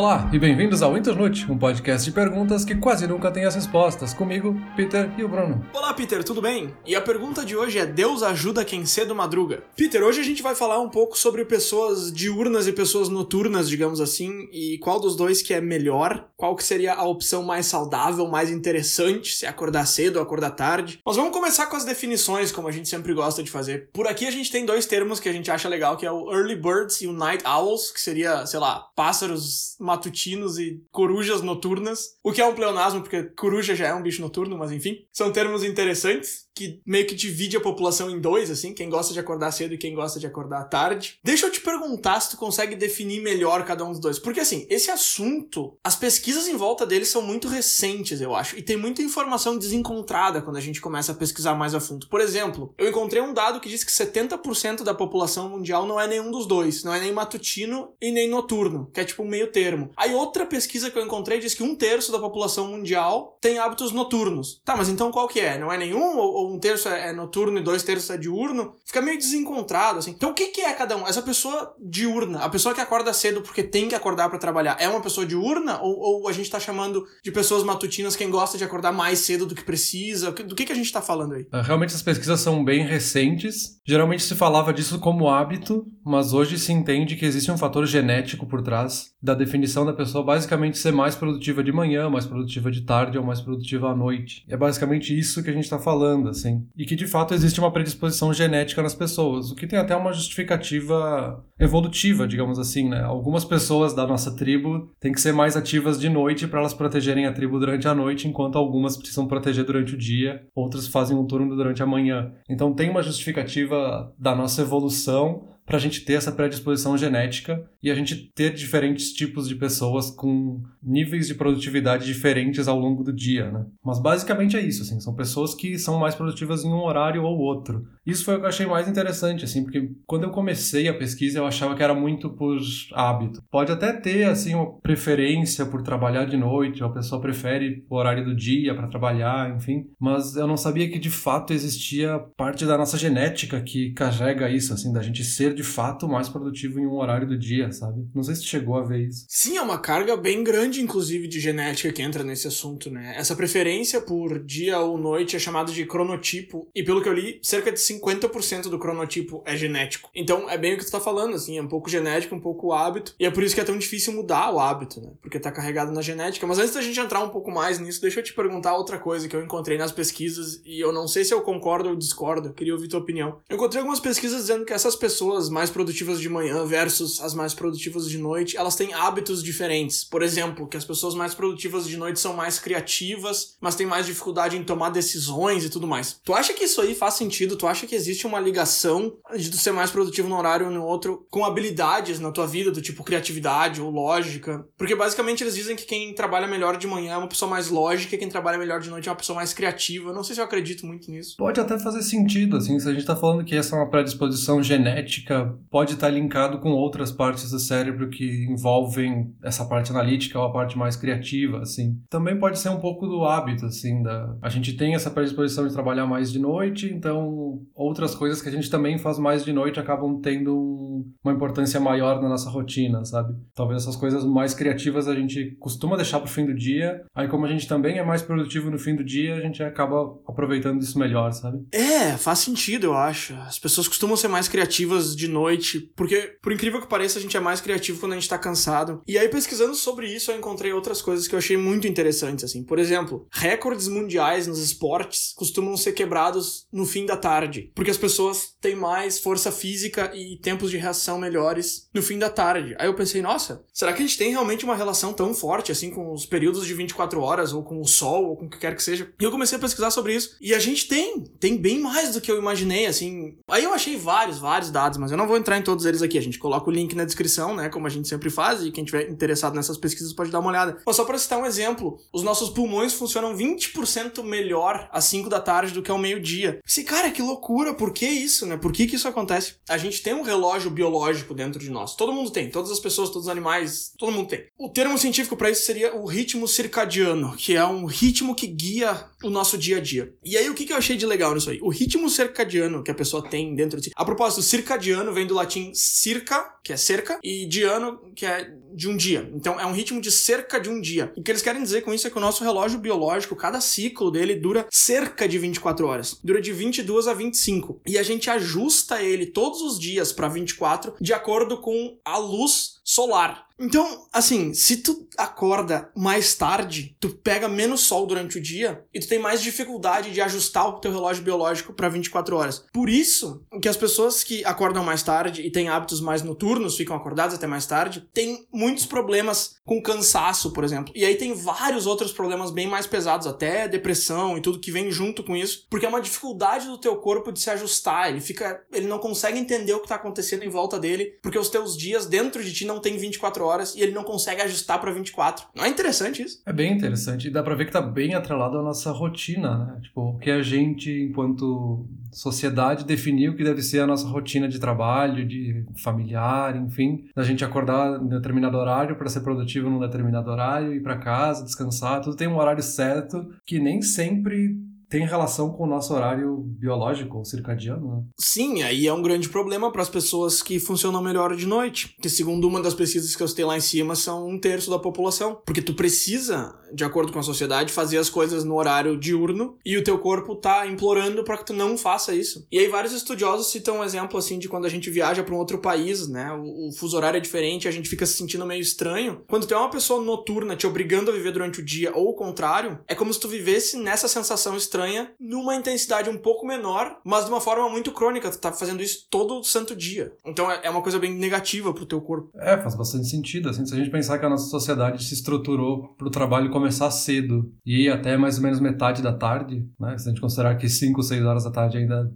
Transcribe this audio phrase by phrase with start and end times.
[0.00, 4.14] Olá e bem-vindos ao Internote, um podcast de perguntas que quase nunca tem as respostas.
[4.14, 5.62] Comigo, Peter e o Bruno.
[5.74, 6.74] Olá, Peter, tudo bem?
[6.86, 9.62] E a pergunta de hoje é: Deus ajuda quem cedo madruga?
[9.76, 14.00] Peter, hoje a gente vai falar um pouco sobre pessoas diurnas e pessoas noturnas, digamos
[14.00, 18.26] assim, e qual dos dois que é melhor, qual que seria a opção mais saudável,
[18.26, 20.98] mais interessante, se acordar cedo ou acordar tarde.
[21.04, 23.90] Mas vamos começar com as definições, como a gente sempre gosta de fazer.
[23.92, 26.32] Por aqui a gente tem dois termos que a gente acha legal, que é o
[26.32, 32.16] early birds e o night owls, que seria, sei lá, pássaros matutinos e corujas noturnas.
[32.22, 35.04] O que é um pleonasmo, porque coruja já é um bicho noturno, mas enfim.
[35.12, 39.20] São termos interessantes que meio que divide a população em dois, assim, quem gosta de
[39.20, 41.18] acordar cedo e quem gosta de acordar tarde.
[41.22, 44.18] Deixa eu te perguntar se tu consegue definir melhor cada um dos dois.
[44.18, 48.62] Porque assim, esse assunto, as pesquisas em volta dele são muito recentes, eu acho, e
[48.62, 52.08] tem muita informação desencontrada quando a gente começa a pesquisar mais a fundo.
[52.08, 56.06] Por exemplo, eu encontrei um dado que diz que 70% da população mundial não é
[56.06, 59.50] nenhum dos dois, não é nem matutino e nem noturno, que é tipo um meio
[59.50, 59.90] termo.
[59.96, 63.92] Aí outra pesquisa que eu encontrei diz que um terço da população mundial tem hábitos
[63.92, 64.60] noturnos.
[64.64, 65.58] Tá, mas então qual que é?
[65.58, 68.74] Não é nenhum ou, ou um terço é, é noturno e dois terços é diurno?
[68.84, 70.10] Fica meio desencontrado, assim.
[70.10, 71.06] Então o que, que é cada um?
[71.06, 74.88] Essa pessoa diurna, a pessoa que acorda cedo porque tem que acordar para trabalhar, é
[74.88, 75.80] uma pessoa diurna?
[75.80, 79.46] Ou, ou, a gente tá chamando de pessoas matutinas quem gosta de acordar mais cedo
[79.46, 80.32] do que precisa?
[80.32, 81.46] Do que, que a gente tá falando aí?
[81.52, 83.78] Ah, realmente as pesquisas são bem recentes.
[83.86, 88.46] Geralmente se falava disso como hábito, mas hoje se entende que existe um fator genético
[88.46, 92.82] por trás da definição da pessoa basicamente ser mais produtiva de manhã, mais produtiva de
[92.82, 94.44] tarde ou mais produtiva à noite.
[94.48, 96.66] É basicamente isso que a gente está falando, assim.
[96.76, 100.12] E que de fato existe uma predisposição genética nas pessoas, o que tem até uma
[100.12, 103.02] justificativa evolutiva, digamos assim, né?
[103.02, 107.26] Algumas pessoas da nossa tribo têm que ser mais ativas de noite para elas protegerem
[107.26, 111.26] a tribo durante a noite, enquanto algumas precisam proteger durante o dia, outras fazem um
[111.26, 112.32] turno durante a manhã.
[112.48, 117.92] Então tem uma justificativa da nossa evolução para a gente ter essa predisposição genética e
[117.92, 123.12] a gente ter diferentes tipos de pessoas com níveis de produtividade diferentes ao longo do
[123.12, 123.64] dia, né?
[123.84, 127.38] Mas basicamente é isso, assim, são pessoas que são mais produtivas em um horário ou
[127.38, 127.86] outro.
[128.04, 131.38] Isso foi o que eu achei mais interessante, assim, porque quando eu comecei a pesquisa
[131.38, 132.58] eu achava que era muito por
[132.92, 133.40] hábito.
[133.48, 137.94] Pode até ter, assim, uma preferência por trabalhar de noite, ou a pessoa prefere o
[137.94, 142.66] horário do dia para trabalhar, enfim, mas eu não sabia que de fato existia parte
[142.66, 146.86] da nossa genética que carrega isso, assim, da gente ser de fato mais produtivo em
[146.86, 148.08] um horário do dia, sabe?
[148.14, 149.26] Não sei se chegou a ver isso.
[149.28, 153.12] Sim, é uma carga bem grande, inclusive, de genética que entra nesse assunto, né?
[153.14, 157.38] Essa preferência por dia ou noite é chamada de cronotipo, e pelo que eu li,
[157.42, 160.08] cerca de 50% do cronotipo é genético.
[160.14, 162.72] Então, é bem o que tu tá falando, assim, é um pouco genético, um pouco
[162.72, 165.12] hábito, e é por isso que é tão difícil mudar o hábito, né?
[165.20, 166.46] Porque tá carregado na genética.
[166.46, 169.28] Mas antes da gente entrar um pouco mais nisso, deixa eu te perguntar outra coisa
[169.28, 172.54] que eu encontrei nas pesquisas, e eu não sei se eu concordo ou discordo, eu
[172.54, 173.40] queria ouvir tua opinião.
[173.48, 177.54] Eu encontrei algumas pesquisas dizendo que essas pessoas mais produtivas de manhã versus as mais
[177.54, 180.04] produtivas de noite, elas têm hábitos diferentes.
[180.04, 184.06] Por exemplo, que as pessoas mais produtivas de noite são mais criativas, mas têm mais
[184.06, 186.20] dificuldade em tomar decisões e tudo mais.
[186.24, 187.56] Tu acha que isso aí faz sentido?
[187.56, 190.84] Tu acha que existe uma ligação de tu ser mais produtivo no horário ou no
[190.84, 194.64] outro com habilidades na tua vida, do tipo criatividade ou lógica?
[194.76, 198.20] Porque basicamente eles dizem que quem trabalha melhor de manhã é uma pessoa mais lógica
[198.20, 200.12] quem trabalha melhor de noite é uma pessoa mais criativa.
[200.12, 201.36] Não sei se eu acredito muito nisso.
[201.38, 204.62] Pode até fazer sentido, assim, se a gente tá falando que essa é uma predisposição
[204.62, 205.29] genética
[205.70, 210.52] pode estar linkado com outras partes do cérebro que envolvem essa parte analítica ou a
[210.52, 211.98] parte mais criativa, assim.
[212.08, 214.36] Também pode ser um pouco do hábito, assim, da...
[214.42, 218.52] A gente tem essa predisposição de trabalhar mais de noite, então outras coisas que a
[218.52, 221.12] gente também faz mais de noite acabam tendo um...
[221.24, 223.34] uma importância maior na nossa rotina, sabe?
[223.54, 227.46] Talvez essas coisas mais criativas a gente costuma deixar pro fim do dia, aí como
[227.46, 230.98] a gente também é mais produtivo no fim do dia, a gente acaba aproveitando isso
[230.98, 231.58] melhor, sabe?
[231.72, 233.34] É, faz sentido, eu acho.
[233.34, 237.36] As pessoas costumam ser mais criativas de noite, porque, por incrível que pareça, a gente
[237.36, 239.02] é mais criativo quando a gente tá cansado.
[239.06, 242.64] E aí, pesquisando sobre isso, eu encontrei outras coisas que eu achei muito interessantes, assim.
[242.64, 247.98] Por exemplo, recordes mundiais nos esportes costumam ser quebrados no fim da tarde, porque as
[247.98, 252.74] pessoas têm mais força física e tempos de reação melhores no fim da tarde.
[252.78, 255.90] Aí eu pensei, nossa, será que a gente tem realmente uma relação tão forte, assim,
[255.90, 258.74] com os períodos de 24 horas, ou com o sol, ou com o que quer
[258.74, 259.12] que seja?
[259.20, 262.20] E eu comecei a pesquisar sobre isso, e a gente tem, tem bem mais do
[262.20, 263.36] que eu imaginei, assim.
[263.48, 266.18] Aí eu achei vários, vários dados, mas eu não vou entrar em todos eles aqui.
[266.18, 267.68] A gente coloca o link na descrição, né?
[267.68, 270.78] Como a gente sempre faz, e quem tiver interessado nessas pesquisas pode dar uma olhada.
[270.84, 275.40] Mas só para citar um exemplo, os nossos pulmões funcionam 20% melhor às 5 da
[275.40, 276.60] tarde do que ao meio-dia.
[276.66, 278.56] Esse cara, que loucura, por que isso, né?
[278.56, 279.54] Por que, que isso acontece?
[279.68, 281.94] A gente tem um relógio biológico dentro de nós.
[281.94, 284.46] Todo mundo tem, todas as pessoas, todos os animais, todo mundo tem.
[284.58, 289.04] O termo científico para isso seria o ritmo circadiano, que é um ritmo que guia
[289.22, 290.12] o nosso dia a dia.
[290.24, 291.58] E aí, o que, que eu achei de legal nisso aí?
[291.62, 293.90] O ritmo circadiano que a pessoa tem dentro de si.
[293.94, 298.50] A propósito, circadiano circadiano vem do latim circa, que é cerca, e diano, que é
[298.72, 299.30] de um dia.
[299.34, 301.12] Então é um ritmo de cerca de um dia.
[301.16, 304.10] O que eles querem dizer com isso é que o nosso relógio biológico, cada ciclo
[304.10, 306.18] dele dura cerca de 24 horas.
[306.22, 307.80] Dura de 22 a 25.
[307.86, 312.79] E a gente ajusta ele todos os dias para 24 de acordo com a luz
[312.90, 313.46] solar.
[313.60, 318.98] Então, assim, se tu acorda mais tarde, tu pega menos sol durante o dia e
[318.98, 322.64] tu tem mais dificuldade de ajustar o teu relógio biológico para 24 horas.
[322.72, 326.96] Por isso que as pessoas que acordam mais tarde e têm hábitos mais noturnos, ficam
[326.96, 330.92] acordadas até mais tarde, têm muitos problemas com cansaço, por exemplo.
[330.96, 334.90] E aí tem vários outros problemas bem mais pesados, até depressão e tudo que vem
[334.90, 338.08] junto com isso, porque é uma dificuldade do teu corpo de se ajustar.
[338.08, 341.50] Ele fica, ele não consegue entender o que tá acontecendo em volta dele, porque os
[341.50, 344.90] teus dias dentro de ti não tem 24 horas e ele não consegue ajustar para
[344.90, 345.46] 24.
[345.54, 346.42] Não é interessante isso?
[346.44, 347.28] É bem interessante.
[347.28, 349.80] E dá pra ver que tá bem atrelado à nossa rotina, né?
[349.82, 354.58] Tipo, o que a gente, enquanto sociedade, definiu que deve ser a nossa rotina de
[354.58, 357.04] trabalho, de familiar, enfim.
[357.14, 361.44] Da gente acordar em determinado horário para ser produtivo num determinado horário, ir para casa,
[361.44, 362.00] descansar.
[362.00, 364.56] Tudo tem um horário certo que nem sempre
[364.90, 368.02] tem relação com o nosso horário biológico circadiano, né?
[368.18, 371.94] Sim, aí é um grande problema para as pessoas que funcionam melhor de noite.
[372.02, 374.80] Que, segundo uma das pesquisas que eu citei lá em cima, são um terço da
[374.80, 375.40] população.
[375.46, 379.76] Porque tu precisa, de acordo com a sociedade, fazer as coisas no horário diurno e
[379.76, 382.44] o teu corpo tá implorando para que tu não faça isso.
[382.50, 385.38] E aí, vários estudiosos citam um exemplo assim de quando a gente viaja para um
[385.38, 386.32] outro país, né?
[386.32, 389.22] O, o fuso horário é diferente, a gente fica se sentindo meio estranho.
[389.28, 392.14] Quando tu é uma pessoa noturna te obrigando a viver durante o dia ou o
[392.14, 394.79] contrário, é como se tu vivesse nessa sensação estranha
[395.18, 398.30] numa intensidade um pouco menor, mas de uma forma muito crônica.
[398.30, 400.12] Tu tá fazendo isso todo santo dia.
[400.24, 402.30] Então é, é uma coisa bem negativa pro teu corpo.
[402.38, 403.48] É, faz bastante sentido.
[403.48, 407.52] Assim, se a gente pensar que a nossa sociedade se estruturou pro trabalho começar cedo
[407.64, 409.96] e ir até mais ou menos metade da tarde, né?
[409.98, 412.10] Se a gente considerar que 5, 6 horas da tarde ainda,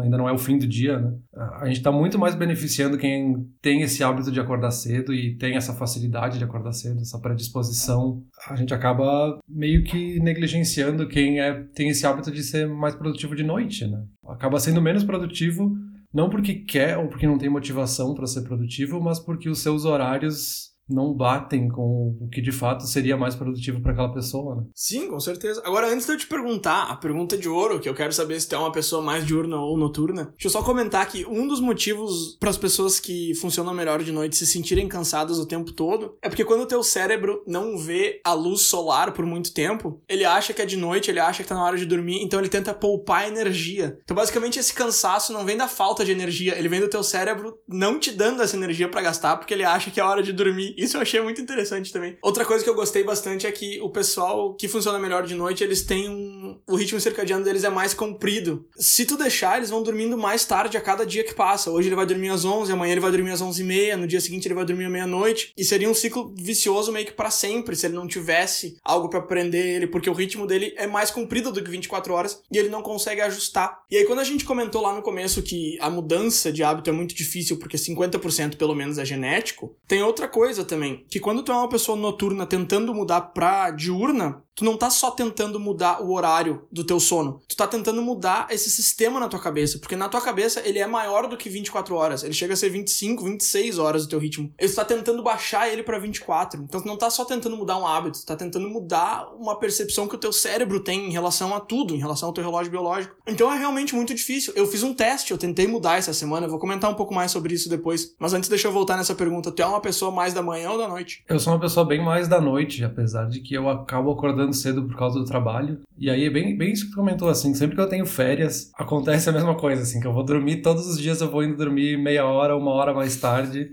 [0.00, 1.12] ainda não é o fim do dia, né?
[1.60, 5.56] A gente tá muito mais beneficiando quem tem esse hábito de acordar cedo e tem
[5.56, 8.22] essa facilidade de acordar cedo, essa predisposição.
[8.48, 13.34] A gente acaba meio que negligenciando quem é, tem esse hábito de ser mais produtivo
[13.34, 14.02] de noite, né?
[14.26, 15.76] Acaba sendo menos produtivo
[16.12, 19.84] não porque quer ou porque não tem motivação para ser produtivo, mas porque os seus
[19.84, 24.62] horários não batem com o que de fato seria mais produtivo para aquela pessoa, né?
[24.74, 25.62] Sim, com certeza.
[25.64, 28.48] Agora, antes de eu te perguntar, a pergunta de ouro, que eu quero saber se
[28.48, 31.60] tu é uma pessoa mais diurna ou noturna, deixa eu só comentar que um dos
[31.60, 36.16] motivos para as pessoas que funcionam melhor de noite se sentirem cansadas o tempo todo
[36.22, 40.24] é porque quando o teu cérebro não vê a luz solar por muito tempo, ele
[40.24, 42.48] acha que é de noite, ele acha que tá na hora de dormir, então ele
[42.48, 43.98] tenta poupar energia.
[44.04, 47.58] Então, basicamente, esse cansaço não vem da falta de energia, ele vem do teu cérebro
[47.68, 50.74] não te dando essa energia para gastar porque ele acha que é hora de dormir
[50.76, 52.16] isso eu achei muito interessante também.
[52.22, 55.64] Outra coisa que eu gostei bastante é que o pessoal que funciona melhor de noite,
[55.64, 56.58] eles têm um.
[56.66, 58.66] O ritmo circadiano deles é mais comprido.
[58.76, 61.70] Se tu deixar, eles vão dormindo mais tarde a cada dia que passa.
[61.70, 64.06] Hoje ele vai dormir às 11, amanhã ele vai dormir às 11 e meia, no
[64.06, 65.52] dia seguinte ele vai dormir à meia-noite.
[65.56, 69.22] E seria um ciclo vicioso meio que para sempre, se ele não tivesse algo para
[69.22, 72.68] prender ele, porque o ritmo dele é mais comprido do que 24 horas e ele
[72.68, 73.82] não consegue ajustar.
[73.90, 76.92] E aí, quando a gente comentou lá no começo que a mudança de hábito é
[76.92, 81.52] muito difícil, porque 50% pelo menos é genético, tem outra coisa também, que quando tu
[81.52, 86.12] é uma pessoa noturna tentando mudar pra diurna, tu não tá só tentando mudar o
[86.12, 90.08] horário do teu sono, tu tá tentando mudar esse sistema na tua cabeça, porque na
[90.08, 93.78] tua cabeça ele é maior do que 24 horas, ele chega a ser 25, 26
[93.78, 94.50] horas do teu ritmo.
[94.58, 96.62] Ele tá tentando baixar ele para 24.
[96.62, 100.08] Então tu não tá só tentando mudar um hábito, tu tá tentando mudar uma percepção
[100.08, 103.14] que o teu cérebro tem em relação a tudo, em relação ao teu relógio biológico.
[103.26, 104.54] Então é realmente muito difícil.
[104.56, 107.30] Eu fiz um teste, eu tentei mudar essa semana, eu vou comentar um pouco mais
[107.30, 110.32] sobre isso depois, mas antes deixa eu voltar nessa pergunta, tu é uma pessoa mais
[110.32, 111.24] da manhã ou da noite?
[111.28, 114.84] Eu sou uma pessoa bem mais da noite, apesar de que eu acabo acordando cedo
[114.84, 115.80] por causa do trabalho.
[115.98, 118.70] E aí é bem, bem isso que tu comentou, assim, sempre que eu tenho férias,
[118.78, 121.56] acontece a mesma coisa, assim, que eu vou dormir todos os dias, eu vou indo
[121.56, 123.72] dormir meia hora, uma hora mais tarde.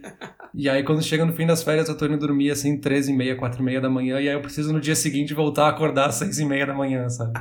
[0.55, 3.13] e aí quando chega no fim das férias, eu tô indo dormir, assim, três e
[3.13, 5.69] meia, quatro e meia da manhã, e aí eu preciso no dia seguinte voltar a
[5.69, 7.33] acordar às seis e meia da manhã, sabe?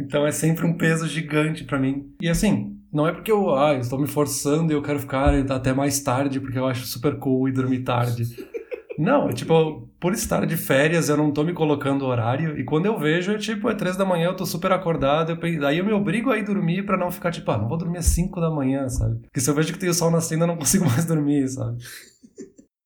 [0.00, 2.12] Então é sempre um peso gigante para mim.
[2.20, 5.72] E assim, não é porque eu ah, estou me forçando e eu quero ficar até
[5.72, 8.24] mais tarde, porque eu acho super cool e dormir tarde.
[8.98, 12.58] Não, tipo, por estar de férias, eu não tô me colocando horário.
[12.58, 15.32] E quando eu vejo, é tipo, é três da manhã, eu tô super acordado.
[15.32, 17.98] Eu, eu me obrigo a ir dormir pra não ficar, tipo, ah, não vou dormir
[17.98, 19.20] às cinco da manhã, sabe?
[19.22, 21.78] Porque se eu vejo que tem o sol nascendo, eu não consigo mais dormir, sabe?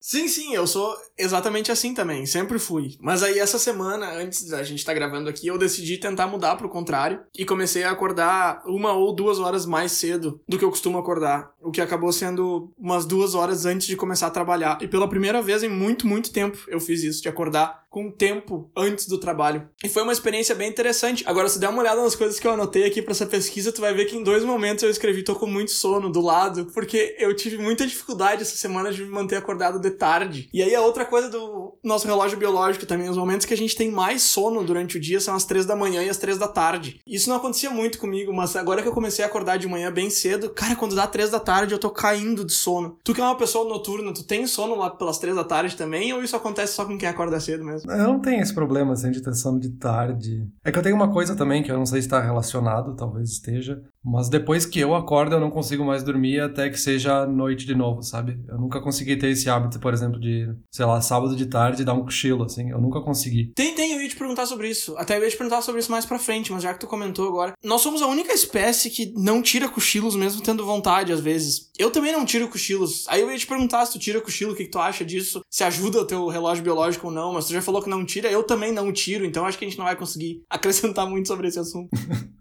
[0.09, 2.97] Sim, sim, eu sou exatamente assim também, sempre fui.
[3.01, 6.55] Mas aí essa semana, antes da gente estar tá gravando aqui, eu decidi tentar mudar
[6.55, 10.71] pro contrário e comecei a acordar uma ou duas horas mais cedo do que eu
[10.71, 14.79] costumo acordar, o que acabou sendo umas duas horas antes de começar a trabalhar.
[14.81, 18.71] E pela primeira vez em muito, muito tempo eu fiz isso, de acordar com tempo
[18.77, 19.71] antes do trabalho.
[19.83, 21.25] E foi uma experiência bem interessante.
[21.27, 23.81] Agora, se der uma olhada nas coisas que eu anotei aqui para essa pesquisa, tu
[23.81, 27.17] vai ver que em dois momentos eu escrevi tô com muito sono do lado, porque
[27.19, 30.51] eu tive muita dificuldade essa semana de me manter acordado de tarde.
[30.53, 33.75] E aí a outra coisa do nosso relógio biológico também, os momentos que a gente
[33.75, 36.49] tem mais sono durante o dia são as três da manhã e as três da
[36.49, 37.01] tarde.
[37.07, 40.11] Isso não acontecia muito comigo, mas agora que eu comecei a acordar de manhã bem
[40.11, 42.99] cedo, cara, quando dá três da tarde eu tô caindo de sono.
[43.05, 46.13] Tu que é uma pessoa noturna, tu tem sono lá pelas três da tarde também,
[46.13, 47.91] ou isso acontece só com quem acorda cedo mesmo?
[47.91, 50.47] Eu não tenho esse problema, assim, de ter sono de tarde.
[50.65, 53.31] É que eu tenho uma coisa também que eu não sei se está relacionado, talvez
[53.31, 57.67] esteja, mas depois que eu acordo, eu não consigo mais dormir até que seja noite
[57.67, 58.39] de novo, sabe?
[58.49, 61.95] Eu nunca consegui ter esse hábito, por exemplo, de, sei lá, sábado de tarde dar
[61.95, 62.71] um cochilo, assim.
[62.71, 63.53] Eu nunca consegui.
[63.55, 64.97] Tem, tem, eu ia te perguntar sobre isso.
[64.97, 67.27] Até eu ia te perguntar sobre isso mais pra frente, mas já que tu comentou
[67.27, 67.55] agora.
[67.65, 71.71] Nós somos a única espécie que não tira cochilos mesmo tendo vontade, às vezes.
[71.77, 73.07] Eu também não tiro cochilos.
[73.09, 75.41] Aí eu ia te perguntar se tu tira cochilo, o que, que tu acha disso?
[75.51, 78.31] Se ajuda o teu relógio biológico ou não, mas tu já falou que não tira,
[78.31, 81.49] eu também não tiro, então acho que a gente não vai conseguir acrescentar muito sobre
[81.49, 81.89] esse assunto.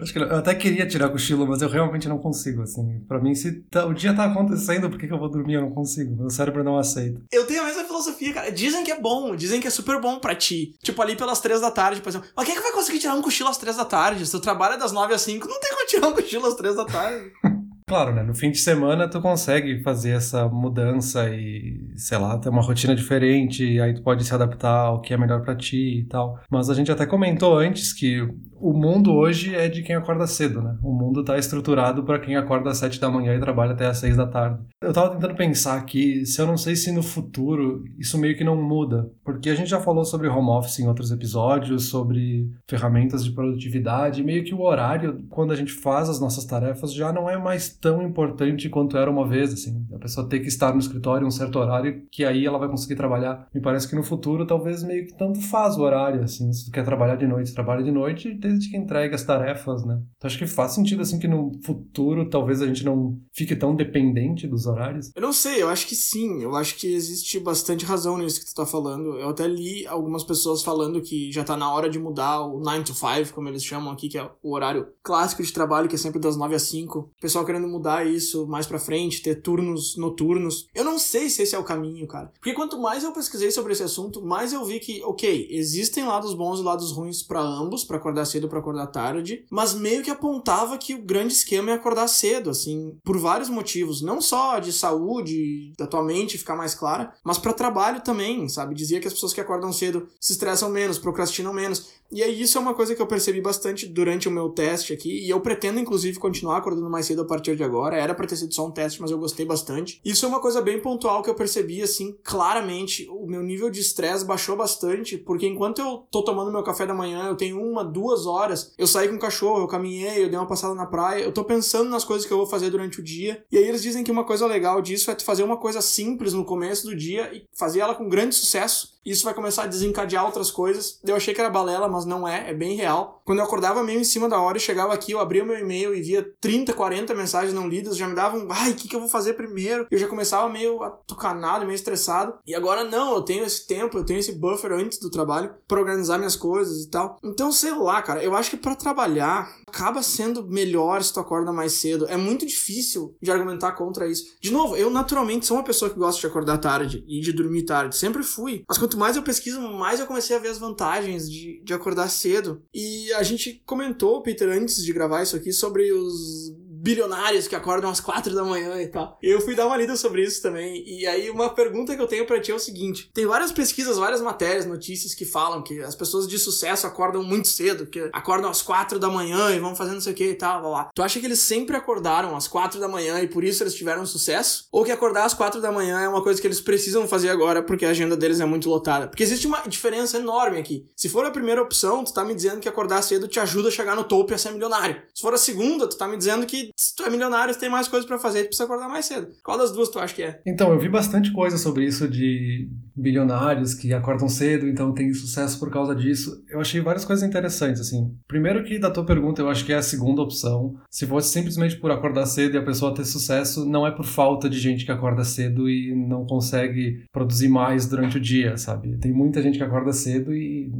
[0.00, 3.00] Acho que eu até queria tirar cochilo, mas eu realmente não consigo, assim.
[3.06, 5.54] Pra mim, se tá, o dia tá acontecendo, por que, que eu vou dormir?
[5.54, 6.16] Eu não consigo.
[6.16, 7.20] Meu cérebro não aceita.
[7.30, 8.50] Eu tenho a mesma filosofia, cara.
[8.50, 10.74] Dizem que é bom, dizem que é super bom pra ti.
[10.82, 12.28] Tipo, ali pelas três da tarde, por exemplo.
[12.36, 14.24] Mas quem é que vai conseguir tirar um cochilo às três da tarde?
[14.24, 16.74] Se tu trabalha das nove às cinco, não tem como tirar um cochilo às três
[16.74, 17.30] da tarde.
[17.88, 18.22] Claro, né?
[18.22, 22.94] No fim de semana tu consegue fazer essa mudança e, sei lá, ter uma rotina
[22.94, 26.38] diferente, e aí tu pode se adaptar ao que é melhor para ti e tal.
[26.50, 28.28] Mas a gente até comentou antes que
[28.60, 30.76] o mundo hoje é de quem acorda cedo, né?
[30.82, 33.98] O mundo tá estruturado para quem acorda às sete da manhã e trabalha até às
[33.98, 34.60] seis da tarde.
[34.80, 38.44] Eu tava tentando pensar aqui se eu não sei se no futuro isso meio que
[38.44, 43.24] não muda, porque a gente já falou sobre home office em outros episódios, sobre ferramentas
[43.24, 47.28] de produtividade, meio que o horário quando a gente faz as nossas tarefas já não
[47.28, 49.86] é mais tão importante quanto era uma vez, assim.
[49.92, 52.96] A pessoa ter que estar no escritório um certo horário que aí ela vai conseguir
[52.96, 53.46] trabalhar.
[53.54, 56.52] Me parece que no futuro talvez meio que tanto faz o horário, assim.
[56.52, 60.00] Se tu quer trabalhar de noite, trabalha de noite, desde que entregue as tarefas, né?
[60.16, 63.74] Então acho que faz sentido, assim, que no futuro talvez a gente não fique tão
[63.74, 65.10] dependente dos horários.
[65.14, 66.42] Eu não sei, eu acho que sim.
[66.42, 69.18] Eu acho que existe bastante razão nisso que tu tá falando.
[69.18, 72.84] Eu até li algumas pessoas falando que já tá na hora de mudar o 9
[72.84, 75.98] to 5, como eles chamam aqui, que é o horário clássico de trabalho, que é
[75.98, 76.98] sempre das 9 às 5.
[76.98, 80.68] O pessoal querendo mudar isso mais pra frente, ter turnos noturnos.
[80.74, 82.30] Eu não sei se esse é o caminho, cara.
[82.34, 86.34] Porque quanto mais eu pesquisei sobre esse assunto, mais eu vi que, ok, existem lados
[86.34, 90.02] bons e lados ruins para ambos, para acordar cedo ou pra acordar tarde, mas meio
[90.02, 94.02] que apontava que o grande esquema é acordar cedo, assim, por vários motivos.
[94.02, 98.74] Não só de saúde, da tua mente ficar mais clara, mas para trabalho também, sabe?
[98.74, 101.97] Dizia que as pessoas que acordam cedo se estressam menos, procrastinam menos.
[102.10, 105.26] E aí isso é uma coisa que eu percebi bastante durante o meu teste aqui,
[105.26, 107.96] e eu pretendo inclusive continuar acordando mais cedo a partir de agora.
[107.96, 110.00] Era para ter sido só um teste, mas eu gostei bastante.
[110.04, 113.80] Isso é uma coisa bem pontual que eu percebi assim, claramente, o meu nível de
[113.80, 117.84] estresse baixou bastante, porque enquanto eu tô tomando meu café da manhã, eu tenho uma,
[117.84, 121.22] duas horas, eu saí com o cachorro, eu caminhei, eu dei uma passada na praia,
[121.22, 123.44] eu tô pensando nas coisas que eu vou fazer durante o dia.
[123.50, 126.44] E aí eles dizem que uma coisa legal disso é fazer uma coisa simples no
[126.44, 130.50] começo do dia e fazer ela com grande sucesso isso vai começar a desencadear outras
[130.50, 131.00] coisas.
[131.02, 133.22] Eu achei que era balela, mas não é, é bem real.
[133.24, 135.94] Quando eu acordava meio em cima da hora e chegava aqui, eu abria meu e-mail
[135.94, 139.00] e via 30, 40 mensagens não lidas, já me davam, ai, o que, que eu
[139.00, 139.86] vou fazer primeiro?
[139.90, 142.34] Eu já começava meio atucanado, meio estressado.
[142.46, 145.80] E agora não, eu tenho esse tempo, eu tenho esse buffer antes do trabalho para
[145.80, 147.18] organizar minhas coisas e tal.
[147.22, 151.52] Então, sei lá, cara, eu acho que para trabalhar acaba sendo melhor se tu acorda
[151.52, 152.06] mais cedo.
[152.08, 154.24] É muito difícil de argumentar contra isso.
[154.40, 157.64] De novo, eu naturalmente sou uma pessoa que gosta de acordar tarde e de dormir
[157.64, 158.64] tarde, sempre fui.
[158.68, 161.87] Mas quanto mais eu pesquiso, mais eu comecei a ver as vantagens de, de acordar
[162.08, 162.62] cedo.
[162.72, 167.90] E a gente comentou, Peter, antes de gravar isso aqui, sobre os bilionários que acordam
[167.90, 169.18] às quatro da manhã e tal.
[169.22, 170.82] Eu fui dar uma lida sobre isso também.
[170.86, 173.98] E aí, uma pergunta que eu tenho para ti é o seguinte: tem várias pesquisas,
[173.98, 178.50] várias matérias, notícias que falam que as pessoas de sucesso acordam muito cedo, que acordam
[178.50, 180.58] às quatro da manhã e vão fazendo não sei o que e tal.
[180.94, 184.04] Tu acha que eles sempre acordaram às quatro da manhã e por isso eles tiveram
[184.06, 184.66] sucesso?
[184.70, 187.62] Ou que acordar às quatro da manhã é uma coisa que eles precisam fazer agora
[187.62, 189.08] porque a agenda deles é muito lotada?
[189.08, 190.86] Porque existe uma diferença enorme aqui.
[190.96, 193.72] Se for a primeira opção, tu tá me dizendo que acordar cedo te ajuda a
[193.72, 195.02] chegar no topo e a ser milionário.
[195.14, 197.70] Se for a segunda, tu tá me dizendo que se tu é milionário, tu tem
[197.70, 199.28] mais coisas para fazer, tu precisa acordar mais cedo.
[199.42, 200.40] Qual das duas tu acha que é?
[200.46, 205.58] Então, eu vi bastante coisa sobre isso de bilionários que acordam cedo, então tem sucesso
[205.58, 206.42] por causa disso.
[206.48, 208.12] Eu achei várias coisas interessantes, assim.
[208.26, 210.74] Primeiro que da tua pergunta, eu acho que é a segunda opção.
[210.90, 214.48] Se fosse simplesmente por acordar cedo e a pessoa ter sucesso, não é por falta
[214.48, 218.96] de gente que acorda cedo e não consegue produzir mais durante o dia, sabe?
[218.98, 220.72] Tem muita gente que acorda cedo e,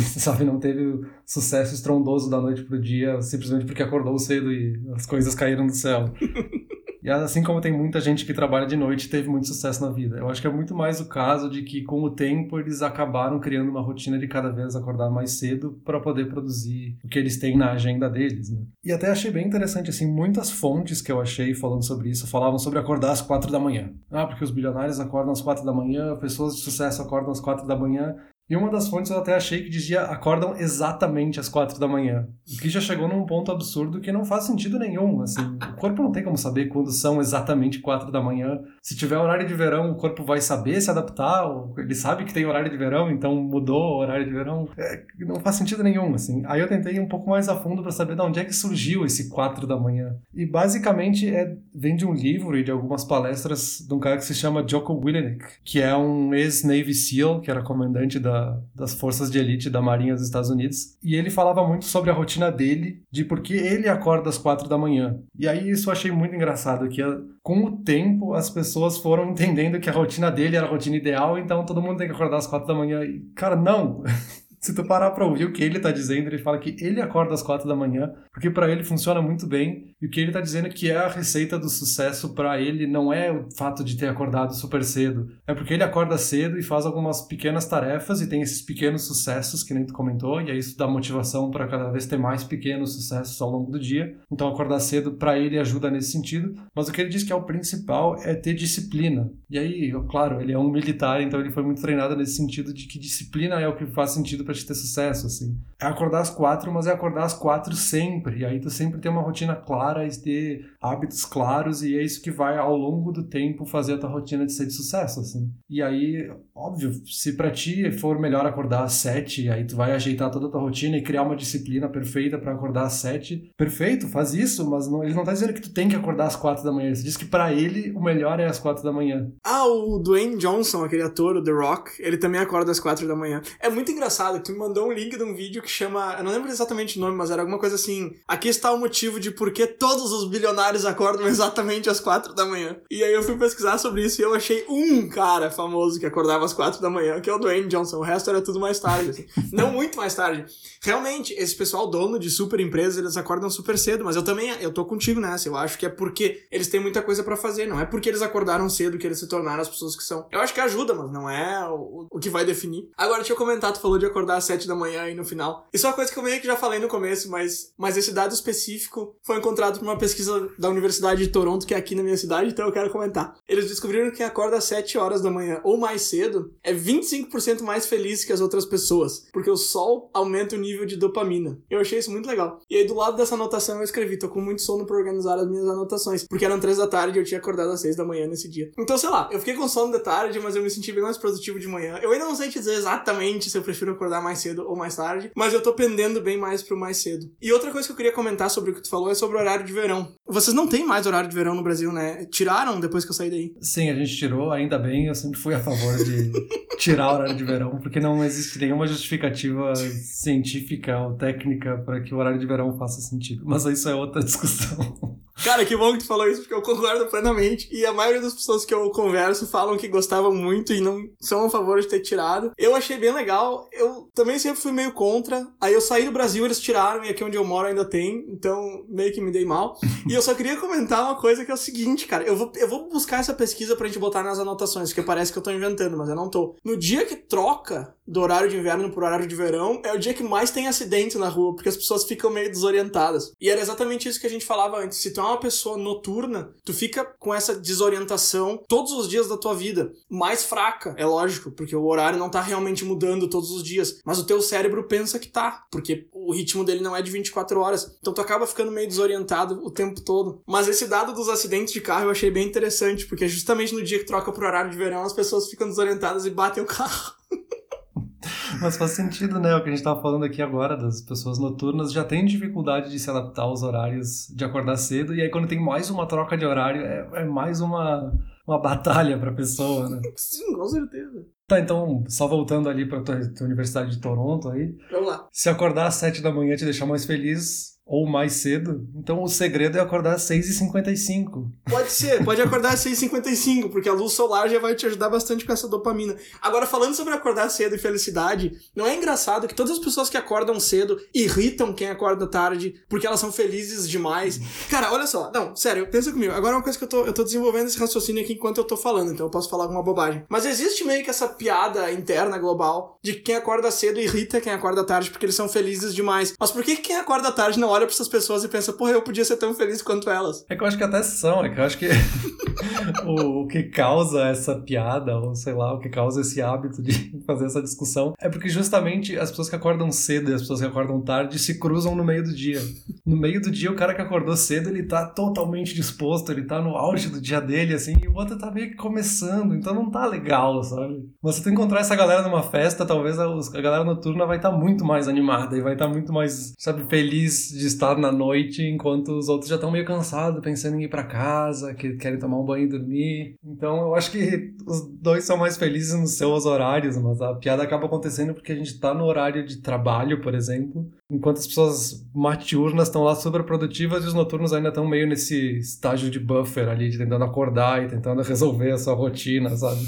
[0.18, 5.06] sabe, não teve sucesso estrondoso da noite pro dia simplesmente porque acordou cedo e as
[5.06, 6.12] coisas caíram do céu.
[7.08, 10.18] E assim como tem muita gente que trabalha de noite teve muito sucesso na vida.
[10.18, 13.40] Eu acho que é muito mais o caso de que com o tempo eles acabaram
[13.40, 17.38] criando uma rotina de cada vez acordar mais cedo para poder produzir o que eles
[17.38, 18.60] têm na agenda deles, né?
[18.84, 22.58] E até achei bem interessante assim, muitas fontes que eu achei falando sobre isso falavam
[22.58, 23.90] sobre acordar às quatro da manhã.
[24.10, 27.66] Ah, porque os bilionários acordam às quatro da manhã, pessoas de sucesso acordam às quatro
[27.66, 28.16] da manhã.
[28.48, 32.26] E uma das fontes eu até achei que dizia acordam exatamente às quatro da manhã.
[32.50, 35.20] O que já chegou num ponto absurdo que não faz sentido nenhum.
[35.20, 38.58] Assim, o corpo não tem como saber quando são exatamente quatro da manhã.
[38.82, 41.44] Se tiver horário de verão, o corpo vai saber se adaptar.
[41.76, 44.66] Ele sabe que tem horário de verão, então mudou o horário de verão.
[44.78, 46.14] É, não faz sentido nenhum.
[46.14, 46.42] Assim.
[46.46, 48.54] Aí eu tentei ir um pouco mais a fundo para saber de onde é que
[48.54, 50.16] surgiu esse quatro da manhã.
[50.34, 54.24] E basicamente é, vem de um livro e de algumas palestras de um cara que
[54.24, 58.37] se chama Joko Willenick, que é um ex-Navy SEAL, que era comandante da
[58.74, 60.96] das forças de elite da Marinha dos Estados Unidos.
[61.02, 64.68] E ele falava muito sobre a rotina dele, de por que ele acorda às quatro
[64.68, 65.18] da manhã.
[65.38, 67.02] E aí isso eu achei muito engraçado, que
[67.42, 71.38] com o tempo as pessoas foram entendendo que a rotina dele era a rotina ideal,
[71.38, 73.02] então todo mundo tem que acordar às quatro da manhã.
[73.04, 74.02] E, cara, não!
[74.60, 77.34] se tu parar pra ouvir o que ele tá dizendo, ele fala que ele acorda
[77.34, 80.40] às quatro da manhã, porque para ele funciona muito bem, e o que ele tá
[80.40, 83.96] dizendo é que é a receita do sucesso para ele não é o fato de
[83.96, 88.28] ter acordado super cedo, é porque ele acorda cedo e faz algumas pequenas tarefas e
[88.28, 91.90] tem esses pequenos sucessos que nem tu comentou, e aí isso dá motivação para cada
[91.90, 94.16] vez ter mais pequenos sucessos ao longo do dia.
[94.30, 97.36] Então acordar cedo para ele ajuda nesse sentido, mas o que ele diz que é
[97.36, 99.30] o principal é ter disciplina.
[99.50, 102.86] E aí, claro, ele é um militar, então ele foi muito treinado nesse sentido de
[102.86, 105.58] que disciplina é o que faz sentido para te ter sucesso, assim.
[105.78, 108.38] É acordar às quatro, mas é acordar às quatro sempre.
[108.38, 112.22] E aí tu sempre tem uma rotina clara e ter hábitos claros, e é isso
[112.22, 115.52] que vai, ao longo do tempo, fazer a tua rotina de ser de sucesso, assim.
[115.68, 120.30] E aí, óbvio, se para ti for melhor acordar às sete, aí tu vai ajeitar
[120.30, 124.32] toda a tua rotina e criar uma disciplina perfeita para acordar às sete, perfeito, faz
[124.32, 126.72] isso, mas não, ele não tá dizendo que tu tem que acordar às quatro da
[126.72, 126.88] manhã.
[126.88, 129.30] Ele diz que para ele o melhor é às quatro da manhã.
[129.44, 133.14] Ah, o Dwayne Johnson, aquele ator, o The Rock, ele também acorda às quatro da
[133.14, 133.42] manhã.
[133.60, 136.16] É muito engraçado tu me mandou um link de um vídeo que chama.
[136.18, 138.14] Eu não lembro exatamente o nome, mas era alguma coisa assim.
[138.26, 142.44] Aqui está o motivo de por que todos os bilionários acordam exatamente às quatro da
[142.44, 142.76] manhã.
[142.90, 146.44] E aí eu fui pesquisar sobre isso e eu achei um cara famoso que acordava
[146.44, 147.98] às quatro da manhã, que é o Dwayne Johnson.
[147.98, 149.26] O resto era tudo mais tarde, assim.
[149.52, 150.44] não muito mais tarde.
[150.82, 154.72] Realmente, esse pessoal dono de super empresas, eles acordam super cedo, mas eu também, eu
[154.72, 155.48] tô contigo nessa.
[155.48, 158.22] Eu acho que é porque eles têm muita coisa para fazer, não é porque eles
[158.22, 160.26] acordaram cedo que eles se tornaram as pessoas que são.
[160.30, 162.88] Eu acho que ajuda, mas não é o, o que vai definir.
[162.96, 165.66] Agora, deixa eu comentar, tu falou de acordar às 7 da manhã aí no final.
[165.72, 168.12] Isso é uma coisa que eu meio que já falei no começo, mas, mas esse
[168.12, 172.02] dado específico foi encontrado por uma pesquisa da Universidade de Toronto, que é aqui na
[172.02, 173.36] minha cidade, então eu quero comentar.
[173.48, 177.86] Eles descobriram que acorda às 7 horas da manhã ou mais cedo é 25% mais
[177.86, 181.58] feliz que as outras pessoas, porque o sol aumenta o nível de dopamina.
[181.70, 182.60] Eu achei isso muito legal.
[182.68, 185.48] E aí do lado dessa anotação eu escrevi, tô com muito sono pra organizar as
[185.48, 188.26] minhas anotações, porque eram 3 da tarde e eu tinha acordado às 6 da manhã
[188.26, 188.70] nesse dia.
[188.78, 191.18] Então, sei lá, eu fiquei com sono de tarde, mas eu me senti bem mais
[191.18, 191.98] produtivo de manhã.
[192.02, 194.96] Eu ainda não sei te dizer exatamente se eu prefiro acordar mais cedo ou mais
[194.96, 197.30] tarde, mas eu tô pendendo bem mais pro mais cedo.
[197.40, 199.40] E outra coisa que eu queria comentar sobre o que tu falou é sobre o
[199.40, 200.12] horário de verão.
[200.26, 202.26] Vocês não têm mais horário de verão no Brasil, né?
[202.26, 203.52] Tiraram depois que eu saí daí?
[203.60, 206.32] Sim, a gente tirou, ainda bem, eu sempre fui a favor de
[206.78, 212.14] tirar o horário de verão, porque não existe nenhuma justificativa científica ou técnica para que
[212.14, 213.42] o horário de verão faça sentido.
[213.46, 215.18] Mas isso é outra discussão.
[215.44, 217.68] Cara, que bom que tu falou isso, porque eu concordo plenamente.
[217.70, 221.46] E a maioria das pessoas que eu converso falam que gostavam muito e não são
[221.46, 222.52] a favor de ter tirado.
[222.58, 223.68] Eu achei bem legal.
[223.72, 225.46] Eu também sempre fui meio contra.
[225.60, 228.26] Aí eu saí do Brasil, eles tiraram, e aqui onde eu moro ainda tem.
[228.28, 229.78] Então, meio que me dei mal.
[230.08, 232.24] E eu só queria comentar uma coisa que é o seguinte, cara.
[232.24, 235.38] Eu vou, eu vou buscar essa pesquisa pra gente botar nas anotações, porque parece que
[235.38, 236.56] eu tô inventando, mas eu não tô.
[236.64, 240.14] No dia que troca do horário de inverno pro horário de verão, é o dia
[240.14, 243.32] que mais tem acidente na rua, porque as pessoas ficam meio desorientadas.
[243.40, 244.98] E era exatamente isso que a gente falava antes.
[244.98, 249.36] Se tu é uma pessoa noturna, tu fica com essa desorientação todos os dias da
[249.36, 249.92] tua vida.
[250.08, 254.00] Mais fraca, é lógico, porque o horário não tá realmente mudando todos os dias.
[254.08, 257.60] Mas o teu cérebro pensa que tá, porque o ritmo dele não é de 24
[257.60, 257.94] horas.
[258.00, 260.40] Então tu acaba ficando meio desorientado o tempo todo.
[260.46, 263.98] Mas esse dado dos acidentes de carro eu achei bem interessante, porque justamente no dia
[263.98, 267.12] que troca pro horário de verão, as pessoas ficam desorientadas e batem o carro.
[268.62, 269.54] Mas faz sentido, né?
[269.54, 272.98] O que a gente tava falando aqui agora, das pessoas noturnas já tem dificuldade de
[272.98, 276.46] se adaptar aos horários de acordar cedo, e aí quando tem mais uma troca de
[276.46, 278.10] horário, é, é mais uma,
[278.48, 280.00] uma batalha pra pessoa, né?
[280.16, 281.26] Sim, com certeza.
[281.46, 284.74] Tá, então, só voltando ali pra tua, tua Universidade de Toronto aí.
[284.90, 285.28] Vamos lá.
[285.32, 288.86] Se acordar às sete da manhã te deixar mais feliz, ou mais cedo.
[288.94, 291.50] Então o segredo é acordar às 6h55.
[291.68, 295.44] Pode ser, pode acordar às 6h55, porque a luz solar já vai te ajudar bastante
[295.46, 296.14] com essa dopamina.
[296.42, 300.18] Agora, falando sobre acordar cedo e felicidade, não é engraçado que todas as pessoas que
[300.18, 304.38] acordam cedo irritam quem acorda tarde, porque elas são felizes demais.
[304.68, 306.34] Cara, olha só, não, sério, pensa comigo.
[306.34, 308.64] Agora é uma coisa que eu tô, eu tô desenvolvendo esse raciocínio aqui enquanto eu
[308.64, 310.24] tô falando, então eu posso falar alguma bobagem.
[310.28, 314.52] Mas existe meio que essa piada interna global de que quem acorda cedo irrita quem
[314.52, 316.34] acorda tarde porque eles são felizes demais.
[316.38, 319.02] Mas por que quem acorda tarde não olha pra essas pessoas e pensa, porra, eu
[319.02, 320.44] podia ser tão feliz quanto elas?
[320.48, 321.88] É que eu acho que até são, é que eu acho que
[323.06, 327.18] o, o que causa essa piada, ou sei lá, o que causa esse hábito de
[327.26, 330.66] fazer essa discussão, é porque justamente as pessoas que acordam cedo e as pessoas que
[330.66, 332.60] acordam tarde se cruzam no meio do dia.
[333.06, 336.60] No meio do dia, o cara que acordou cedo, ele tá totalmente disposto, ele tá
[336.60, 339.90] no auge do dia dele, assim, e o outro tá meio que começando, então não
[339.90, 341.08] tá legal, sabe?
[341.22, 344.50] Mas se tu encontrar essa galera numa festa, talvez a, a galera noturna vai estar
[344.50, 348.10] tá muito mais animada e vai estar tá muito mais, sabe, feliz de estar na
[348.10, 352.18] noite, enquanto os outros já estão meio cansados, pensando em ir para casa, que querem
[352.18, 353.34] tomar um banho e dormir.
[353.44, 357.62] Então eu acho que os dois são mais felizes nos seus horários, mas a piada
[357.62, 362.06] acaba acontecendo porque a gente tá no horário de trabalho, por exemplo, enquanto as pessoas
[362.14, 366.68] matiurnas estão lá super produtivas e os noturnos ainda estão meio nesse estágio de buffer
[366.68, 369.80] ali, de tentando acordar e tentando resolver a sua rotina, sabe?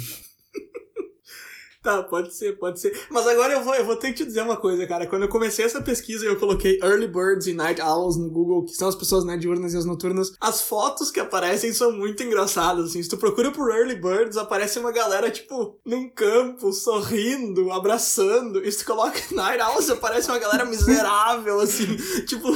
[1.83, 3.07] Tá, pode ser, pode ser.
[3.11, 5.07] Mas agora eu vou, eu vou ter que te dizer uma coisa, cara.
[5.07, 8.66] Quando eu comecei essa pesquisa e eu coloquei Early Birds e Night Owls no Google,
[8.66, 12.23] que são as pessoas né, diurnas e as noturnas, as fotos que aparecem são muito
[12.23, 13.03] engraçadas, assim.
[13.03, 18.62] Se tu procura por Early Birds, aparece uma galera, tipo, num campo, sorrindo, abraçando.
[18.62, 21.97] E se tu coloca Night Owls, aparece uma galera miserável, assim.
[22.29, 22.49] tipo...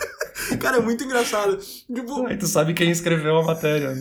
[0.58, 1.58] cara, é muito engraçado.
[1.58, 2.26] Tipo...
[2.26, 3.94] Aí tu sabe quem escreveu a matéria.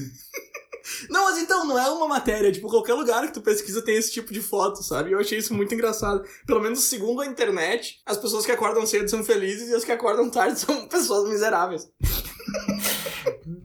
[1.10, 2.52] Não, mas então, não é uma matéria.
[2.52, 5.12] Tipo, qualquer lugar que tu pesquisa tem esse tipo de foto, sabe?
[5.12, 6.24] Eu achei isso muito engraçado.
[6.46, 9.92] Pelo menos segundo a internet, as pessoas que acordam cedo são felizes e as que
[9.92, 11.90] acordam tarde são pessoas miseráveis.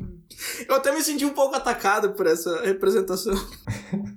[0.69, 3.35] Eu até me senti um pouco atacado por essa representação.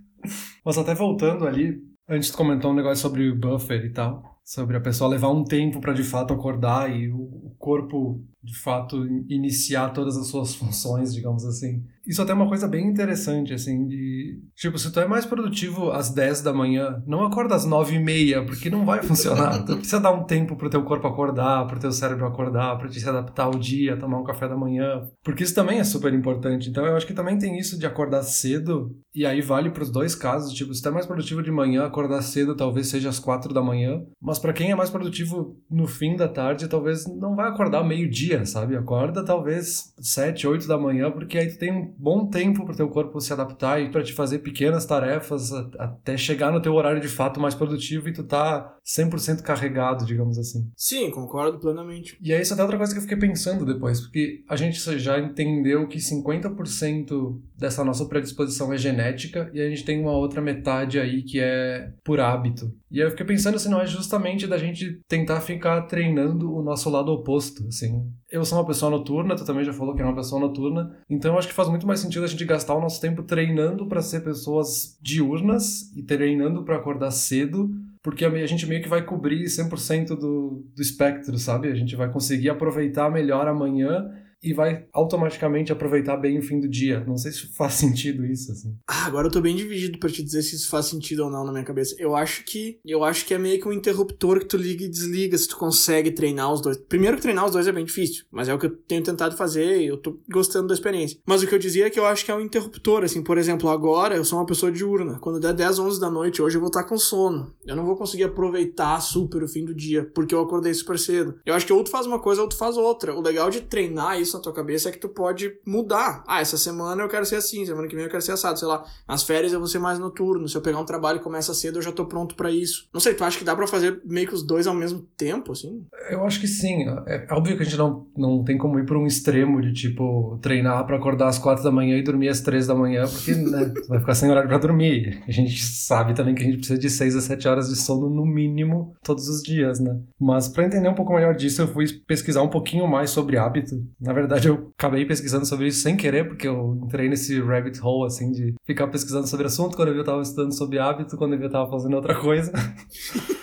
[0.66, 4.78] Mas até voltando ali, antes tu comentou um negócio sobre o buffer e tal, sobre
[4.78, 9.90] a pessoa levar um tempo para de fato acordar e o corpo de fato iniciar
[9.90, 11.84] todas as suas funções, digamos assim.
[12.08, 14.42] Isso até é uma coisa bem interessante, assim, de...
[14.56, 18.00] Tipo, se tu é mais produtivo às 10 da manhã, não acorda às 9 e
[18.00, 19.64] meia, porque não vai funcionar.
[19.64, 23.00] tu precisa dar um tempo pro teu corpo acordar, pro teu cérebro acordar, pra te
[23.00, 25.08] se adaptar ao dia, tomar um café da manhã.
[25.24, 26.70] Porque isso também é super importante.
[26.70, 30.16] Então eu acho que também tem isso de acordar cedo, e aí vale pros dois
[30.16, 30.54] casos.
[30.54, 33.62] Tipo, se tu é mais produtivo de manhã, acordar cedo talvez seja às 4 da
[33.62, 34.02] manhã.
[34.22, 38.29] Mas para quem é mais produtivo no fim da tarde, talvez não vai acordar meio-dia,
[38.46, 38.76] sabe?
[38.76, 42.78] Acorda talvez 7, 8 da manhã, porque aí tu tem um bom tempo para o
[42.78, 47.02] teu corpo se adaptar e para te fazer pequenas tarefas até chegar no teu horário
[47.02, 50.70] de fato mais produtivo e tu tá 100% carregado, digamos assim.
[50.76, 52.18] Sim, concordo plenamente.
[52.22, 54.80] E aí isso é até outra coisa que eu fiquei pensando depois, porque a gente
[55.00, 60.42] já entendeu que 50% dessa nossa predisposição é genética e a gente tem uma outra
[60.42, 62.74] metade aí que é por hábito.
[62.90, 66.90] E eu fiquei pensando se não é justamente da gente tentar ficar treinando o nosso
[66.90, 68.10] lado oposto, assim.
[68.32, 71.34] Eu sou uma pessoa noturna, tu também já falou que é uma pessoa noturna, então
[71.34, 74.02] eu acho que faz muito mais sentido a gente gastar o nosso tempo treinando para
[74.02, 77.70] ser pessoas diurnas e treinando para acordar cedo,
[78.02, 81.68] porque a gente meio que vai cobrir 100% do, do espectro, sabe?
[81.70, 84.10] A gente vai conseguir aproveitar melhor amanhã
[84.42, 87.04] e vai automaticamente aproveitar bem o fim do dia.
[87.06, 88.76] Não sei se faz sentido isso, assim.
[88.88, 91.44] Ah, agora eu tô bem dividido para te dizer se isso faz sentido ou não
[91.46, 91.96] na minha cabeça.
[91.98, 94.90] Eu acho que eu acho que é meio que um interruptor que tu liga e
[94.90, 96.78] desliga se tu consegue treinar os dois.
[96.78, 99.36] Primeiro que treinar os dois é bem difícil, mas é o que eu tenho tentado
[99.36, 101.20] fazer e eu tô gostando da experiência.
[101.26, 103.38] Mas o que eu dizia é que eu acho que é um interruptor, assim, por
[103.38, 105.20] exemplo, agora eu sou uma pessoa diurna.
[105.20, 107.54] Quando der 10, 11 da noite, hoje eu vou estar com sono.
[107.66, 111.36] Eu não vou conseguir aproveitar super o fim do dia, porque eu acordei super cedo.
[111.46, 113.16] Eu acho que ou tu faz uma coisa ou tu faz outra.
[113.16, 116.24] O legal de treinar isso isso na tua cabeça é que tu pode mudar.
[116.28, 118.68] Ah, essa semana eu quero ser assim, semana que vem eu quero ser assado, sei
[118.68, 118.86] lá.
[119.08, 120.48] Nas férias eu vou ser mais noturno.
[120.48, 122.88] Se eu pegar um trabalho e começa cedo, eu já tô pronto para isso.
[122.94, 125.52] Não sei, tu acha que dá para fazer meio que os dois ao mesmo tempo,
[125.52, 125.86] assim?
[126.10, 126.86] Eu acho que sim.
[127.08, 130.38] É, óbvio que a gente não, não tem como ir para um extremo de, tipo,
[130.42, 133.72] treinar para acordar às quatro da manhã e dormir às três da manhã, porque, né,
[133.90, 135.24] vai ficar sem horário para dormir.
[135.28, 138.10] A gente sabe também que a gente precisa de seis a sete horas de sono
[138.10, 140.00] no mínimo todos os dias, né?
[140.20, 143.76] Mas para entender um pouco melhor disso, eu fui pesquisar um pouquinho mais sobre hábito.
[144.00, 148.08] Na verdade, eu acabei pesquisando sobre isso sem querer, porque eu entrei nesse rabbit hole,
[148.08, 149.76] assim, de ficar pesquisando sobre assunto.
[149.76, 152.16] Quando eu vi, eu tava estudando sobre hábito, quando eu vi, eu tava fazendo outra
[152.16, 152.52] coisa.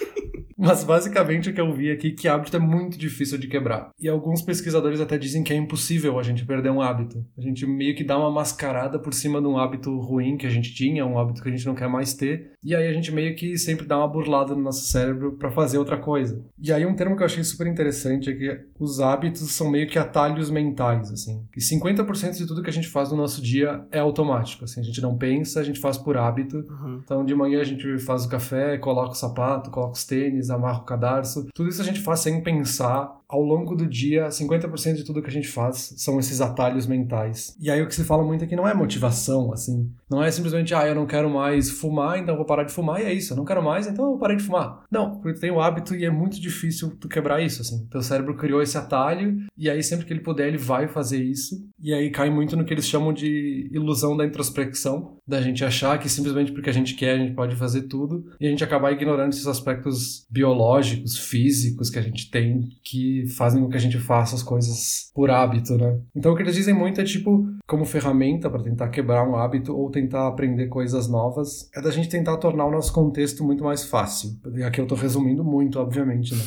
[0.58, 3.90] Mas basicamente o que eu vi aqui é que hábito é muito difícil de quebrar.
[4.00, 7.24] E alguns pesquisadores até dizem que é impossível a gente perder um hábito.
[7.36, 10.50] A gente meio que dá uma mascarada por cima de um hábito ruim que a
[10.50, 12.52] gente tinha, um hábito que a gente não quer mais ter.
[12.64, 15.78] E aí a gente meio que sempre dá uma burlada no nosso cérebro para fazer
[15.78, 16.42] outra coisa.
[16.58, 19.88] E aí um termo que eu achei super interessante é que os hábitos são meio
[19.88, 21.44] que atalhos mentais, assim.
[21.56, 24.80] E 50% de tudo que a gente faz no nosso dia é automático, assim.
[24.80, 26.56] A gente não pensa, a gente faz por hábito.
[26.56, 27.00] Uhum.
[27.04, 30.80] Então de manhã a gente faz o café, coloca o sapato, coloca os tênis, amarra
[30.80, 31.46] o cadarço.
[31.54, 35.28] Tudo isso a gente faz sem pensar ao longo do dia, 50% de tudo que
[35.28, 37.56] a gente faz são esses atalhos mentais.
[37.60, 39.90] E aí o que se fala muito aqui não é motivação, assim.
[40.10, 43.04] Não é simplesmente, ah, eu não quero mais fumar, então vou parar de fumar, e
[43.04, 43.32] é isso.
[43.32, 44.84] Eu não quero mais, então eu parei de fumar.
[44.90, 47.86] Não, porque tu tem o hábito e é muito difícil tu quebrar isso, assim.
[47.90, 51.56] Teu cérebro criou esse atalho, e aí sempre que ele puder, ele vai fazer isso.
[51.80, 55.98] E aí cai muito no que eles chamam de ilusão da introspecção, da gente achar
[55.98, 58.92] que simplesmente porque a gente quer, a gente pode fazer tudo, e a gente acabar
[58.92, 63.98] ignorando esses aspectos biológicos, físicos que a gente tem, que fazem com que a gente
[63.98, 65.98] faça as coisas por hábito, né?
[66.14, 69.76] Então o que eles dizem muito é tipo, como ferramenta para tentar quebrar um hábito
[69.76, 73.84] ou tentar aprender coisas novas, é da gente tentar tornar o nosso contexto muito mais
[73.84, 74.38] fácil.
[74.54, 76.44] E aqui eu tô resumindo muito, obviamente, né?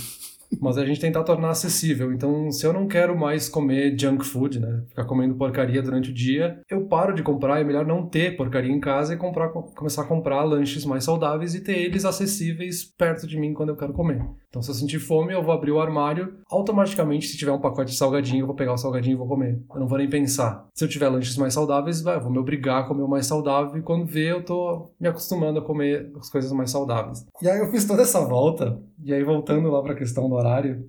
[0.62, 2.12] Mas a gente tentar tornar acessível.
[2.12, 6.14] Então, se eu não quero mais comer junk food, né, ficar comendo porcaria durante o
[6.14, 7.60] dia, eu paro de comprar.
[7.60, 11.56] É melhor não ter porcaria em casa e comprar, começar a comprar lanches mais saudáveis
[11.56, 14.24] e ter eles acessíveis perto de mim quando eu quero comer.
[14.50, 16.34] Então, se eu sentir fome, eu vou abrir o armário.
[16.50, 19.62] Automaticamente, se tiver um pacote de salgadinho, eu vou pegar o salgadinho e vou comer.
[19.72, 20.68] Eu não vou nem pensar.
[20.74, 23.28] Se eu tiver lanches mais saudáveis, vai, eu vou me obrigar a comer o mais
[23.28, 23.78] saudável.
[23.78, 27.28] E quando vê, eu tô me acostumando a comer as coisas mais saudáveis.
[27.42, 28.80] E aí eu fiz toda essa volta.
[29.04, 30.84] E aí, voltando lá pra questão do horário.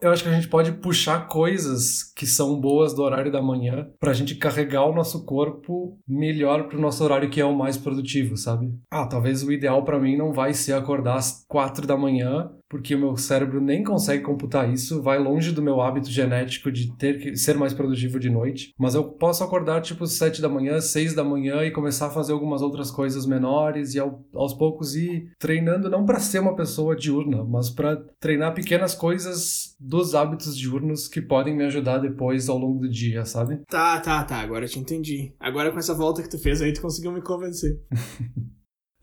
[0.00, 3.88] Eu acho que a gente pode puxar coisas que são boas do horário da manhã
[3.98, 8.36] pra gente carregar o nosso corpo melhor pro nosso horário que é o mais produtivo,
[8.36, 8.72] sabe?
[8.90, 12.94] Ah, talvez o ideal para mim não vai ser acordar às quatro da manhã porque
[12.94, 17.18] o meu cérebro nem consegue computar isso, vai longe do meu hábito genético de ter
[17.18, 21.14] que ser mais produtivo de noite, mas eu posso acordar tipo sete da manhã, seis
[21.14, 25.30] da manhã e começar a fazer algumas outras coisas menores e ao, aos poucos ir
[25.38, 31.08] treinando não para ser uma pessoa diurna, mas para treinar pequenas coisas dos hábitos diurnos
[31.08, 33.62] que podem me ajudar depois ao longo do dia, sabe?
[33.68, 35.32] Tá, tá, tá, agora eu te entendi.
[35.40, 37.80] Agora com essa volta que tu fez aí tu conseguiu me convencer.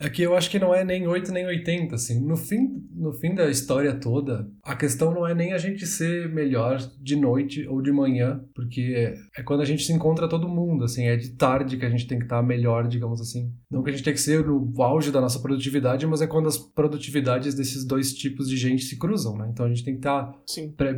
[0.04, 2.20] É que eu acho que não é nem 8 nem 80, assim.
[2.20, 6.28] No fim, no fim da história toda, a questão não é nem a gente ser
[6.30, 10.84] melhor de noite ou de manhã, porque é quando a gente se encontra todo mundo,
[10.84, 11.08] assim.
[11.08, 13.50] É de tarde que a gente tem que estar melhor, digamos assim.
[13.72, 16.50] Não que a gente tem que ser no auge da nossa produtividade, mas é quando
[16.50, 19.48] as produtividades desses dois tipos de gente se cruzam, né?
[19.52, 20.34] Então a gente tem que estar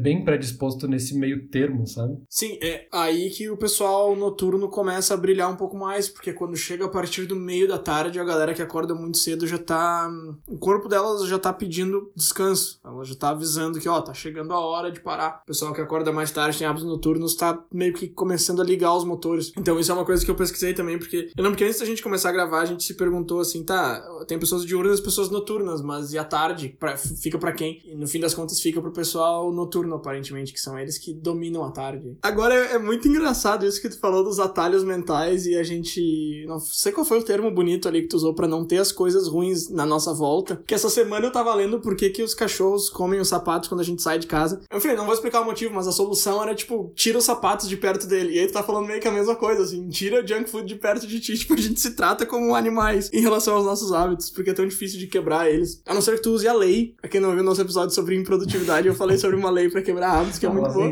[0.02, 2.18] bem predisposto nesse meio termo, sabe?
[2.28, 6.56] Sim, é aí que o pessoal noturno começa a brilhar um pouco mais, porque quando
[6.56, 10.10] chega a partir do meio da tarde, a galera que acorda muito cedo já tá.
[10.48, 12.80] O corpo delas já tá pedindo descanso.
[12.84, 15.42] Ela já tá avisando que, ó, tá chegando a hora de parar.
[15.44, 18.96] O pessoal que acorda mais tarde, tem hábitos noturnos, tá meio que começando a ligar
[18.96, 19.52] os motores.
[19.58, 21.86] Então, isso é uma coisa que eu pesquisei também, porque eu lembro que antes da
[21.86, 25.30] gente começar a gravar, a gente se perguntou assim, tá, tem pessoas diurnas e pessoas
[25.30, 26.76] noturnas, mas e a tarde?
[26.80, 27.82] Pra, fica para quem?
[27.86, 31.64] E no fim das contas, fica pro pessoal noturno, aparentemente, que são eles que dominam
[31.64, 32.18] a tarde.
[32.22, 36.46] Agora, é, é muito engraçado isso que tu falou dos atalhos mentais e a gente.
[36.48, 38.92] Não sei qual foi o termo bonito ali que tu usou para não ter as
[38.92, 40.62] coisas ruins na nossa volta.
[40.66, 43.82] Que essa semana eu tava lendo por que, que os cachorros comem os sapatos quando
[43.82, 44.62] a gente sai de casa.
[44.70, 47.68] Eu falei, não vou explicar o motivo, mas a solução era tipo, tira os sapatos
[47.70, 48.34] de perto dele.
[48.36, 50.76] E aí tu tá falando meio que a mesma coisa, assim, tira junk food de
[50.76, 51.36] perto de ti.
[51.46, 54.66] Tipo, a gente se trata como animais em relação aos nossos hábitos, porque é tão
[54.68, 55.82] difícil de quebrar eles.
[55.86, 56.96] A não ser que tu use a lei.
[57.00, 60.20] Pra quem não viu nosso episódio sobre improdutividade, eu falei sobre uma lei para quebrar
[60.20, 60.92] hábitos, que é muito boa.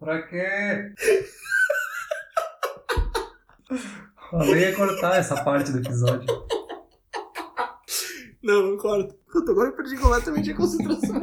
[0.00, 0.92] pra quê?
[4.30, 6.26] Falei ia cortar essa parte do episódio.
[8.42, 9.16] Não, não corta.
[9.48, 11.16] Agora eu perdi completamente a concentração.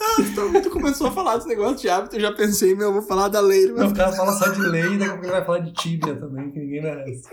[0.00, 2.92] ah, então, tu começou a falar desse negócio de hábito, eu já pensei, meu, eu
[2.94, 3.66] vou falar da lei.
[3.66, 6.16] Não, o cara fala só de lei, daqui a pouco ele vai falar de tíbia
[6.16, 7.28] também, que ninguém merece.